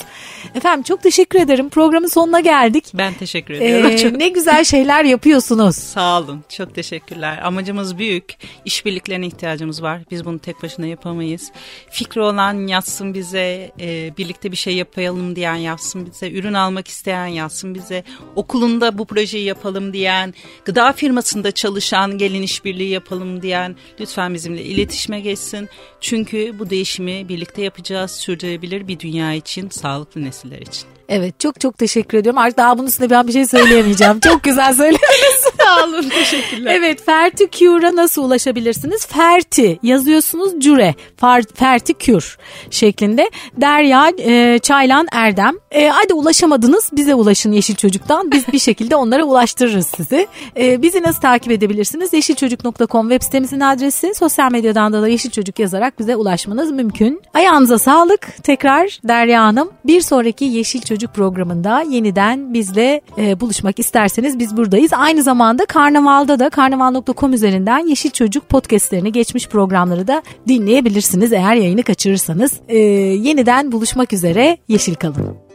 Efendim 0.55 0.84
çok 0.84 1.03
teşekkür 1.03 1.39
ederim. 1.39 1.69
Programın 1.69 2.07
sonuna 2.07 2.39
geldik. 2.39 2.86
Ben 2.93 3.13
teşekkür 3.13 3.53
ediyorum. 3.53 4.15
Ee, 4.15 4.19
ne 4.19 4.29
güzel 4.29 4.63
şeyler 4.63 5.03
yapıyorsunuz. 5.03 5.75
Sağ 5.91 6.19
olun. 6.19 6.43
Çok 6.49 6.75
teşekkürler. 6.75 7.39
Amacımız 7.43 7.97
büyük. 7.97 8.36
İşbirliklerine 8.65 9.27
ihtiyacımız 9.27 9.84
var. 9.84 10.01
Biz 10.12 10.25
bunu 10.25 10.39
tek 10.39 10.63
başına 10.63 10.86
yapamayız. 10.86 11.51
Fikri 11.89 12.21
olan 12.21 12.67
yazsın 12.67 13.13
bize. 13.13 13.71
E, 13.79 14.17
birlikte 14.17 14.51
bir 14.51 14.57
şey 14.57 14.75
yapalım 14.75 15.36
diyen 15.36 15.55
yazsın 15.55 16.05
bize. 16.05 16.31
Ürün 16.31 16.53
almak 16.53 16.88
isteyen 16.88 17.25
yazsın 17.25 17.75
bize. 17.75 18.03
Okulunda 18.36 18.97
bu 18.97 19.05
projeyi 19.05 19.45
yapalım 19.45 19.93
diyen. 19.93 20.34
Gıda 20.65 20.93
firmasında 20.93 21.51
çalışan 21.51 22.17
gelin 22.17 22.41
işbirliği 22.41 22.89
yapalım 22.89 23.41
diyen. 23.41 23.75
Lütfen 23.99 24.34
bizimle 24.34 24.63
iletişime 24.63 25.19
geçsin. 25.19 25.69
Çünkü 26.01 26.60
bu 26.62 26.69
değişimi 26.69 27.30
birlikte 27.30 27.62
yapacağız. 27.62 28.12
Sürdürülebilir 28.12 28.88
bir 28.88 29.00
dünya 29.00 29.34
için, 29.34 29.69
sağlıklı 29.69 30.21
nesiller 30.24 30.60
için. 30.60 30.84
Evet 31.10 31.39
çok 31.39 31.60
çok 31.60 31.78
teşekkür 31.78 32.17
ediyorum. 32.17 32.38
Artık 32.38 32.58
daha 32.58 32.78
bunun 32.78 32.88
üstüne 32.88 33.10
ben 33.10 33.28
bir 33.28 33.34
şey 33.34 33.47
söyleyemeyeceğim. 33.47 34.19
çok 34.19 34.43
güzel 34.43 34.74
söylediniz. 34.74 35.31
Sağ 35.77 35.88
olun 35.88 36.10
teşekkürler. 36.10 36.75
Evet 36.75 37.05
Ferti 37.05 37.51
Cure'a 37.51 37.95
nasıl 37.95 38.23
ulaşabilirsiniz? 38.23 39.05
Ferti 39.05 39.79
yazıyorsunuz 39.84 40.60
Cure. 40.60 40.95
Far, 41.17 41.43
Ferti 41.53 41.93
Cure 41.99 42.25
şeklinde. 42.69 43.29
Derya 43.57 44.12
e, 44.17 44.60
Çaylan 44.60 45.07
Erdem. 45.12 45.55
E, 45.71 45.88
hadi 45.88 46.13
ulaşamadınız 46.13 46.89
bize 46.93 47.15
ulaşın 47.15 47.51
Yeşil 47.51 47.75
Çocuk'tan. 47.75 48.31
Biz 48.31 48.47
bir 48.47 48.60
şekilde 48.60 48.95
onlara 48.95 49.23
ulaştırırız 49.23 49.88
sizi. 49.88 50.27
E, 50.57 50.81
bizi 50.81 51.03
nasıl 51.03 51.21
takip 51.21 51.51
edebilirsiniz? 51.51 52.13
Yeşilçocuk.com 52.13 53.10
web 53.10 53.23
sitemizin 53.23 53.60
adresi. 53.60 54.13
Sosyal 54.15 54.51
medyadan 54.51 54.93
da, 54.93 55.01
da 55.01 55.07
Yeşil 55.07 55.29
Çocuk 55.29 55.60
yazarak 55.60 55.99
bize 55.99 56.15
ulaşmanız 56.15 56.71
mümkün. 56.71 57.21
Ayağınıza 57.34 57.79
sağlık. 57.79 58.43
Tekrar 58.43 58.99
Derya 59.07 59.43
Hanım. 59.43 59.69
Bir 59.86 60.01
sonraki 60.01 60.45
Yeşil 60.45 60.81
Çocuk 60.81 61.13
programında 61.13 61.81
yeniden 61.81 62.53
bizle 62.53 63.01
e, 63.17 63.39
buluşmak 63.39 63.79
isterseniz 63.79 64.39
biz 64.39 64.57
buradayız. 64.57 64.91
Aynı 64.93 65.23
zamanda 65.23 65.61
Karnaval'da 65.65 66.39
da 66.39 66.50
karnaval.com 66.50 67.34
üzerinden 67.34 67.88
Yeşil 67.88 68.10
Çocuk 68.10 68.50
podcastlerini 68.50 69.12
geçmiş 69.12 69.47
programları 69.47 70.08
da 70.08 70.24
dinleyebilirsiniz 70.47 71.34
eğer 71.34 71.56
yayını 71.56 71.84
kaçırırsanız. 71.84 72.60
E, 72.67 72.78
yeniden 72.78 73.71
buluşmak 73.71 74.13
üzere 74.13 74.58
Yeşil 74.67 74.95
kalın. 74.95 75.51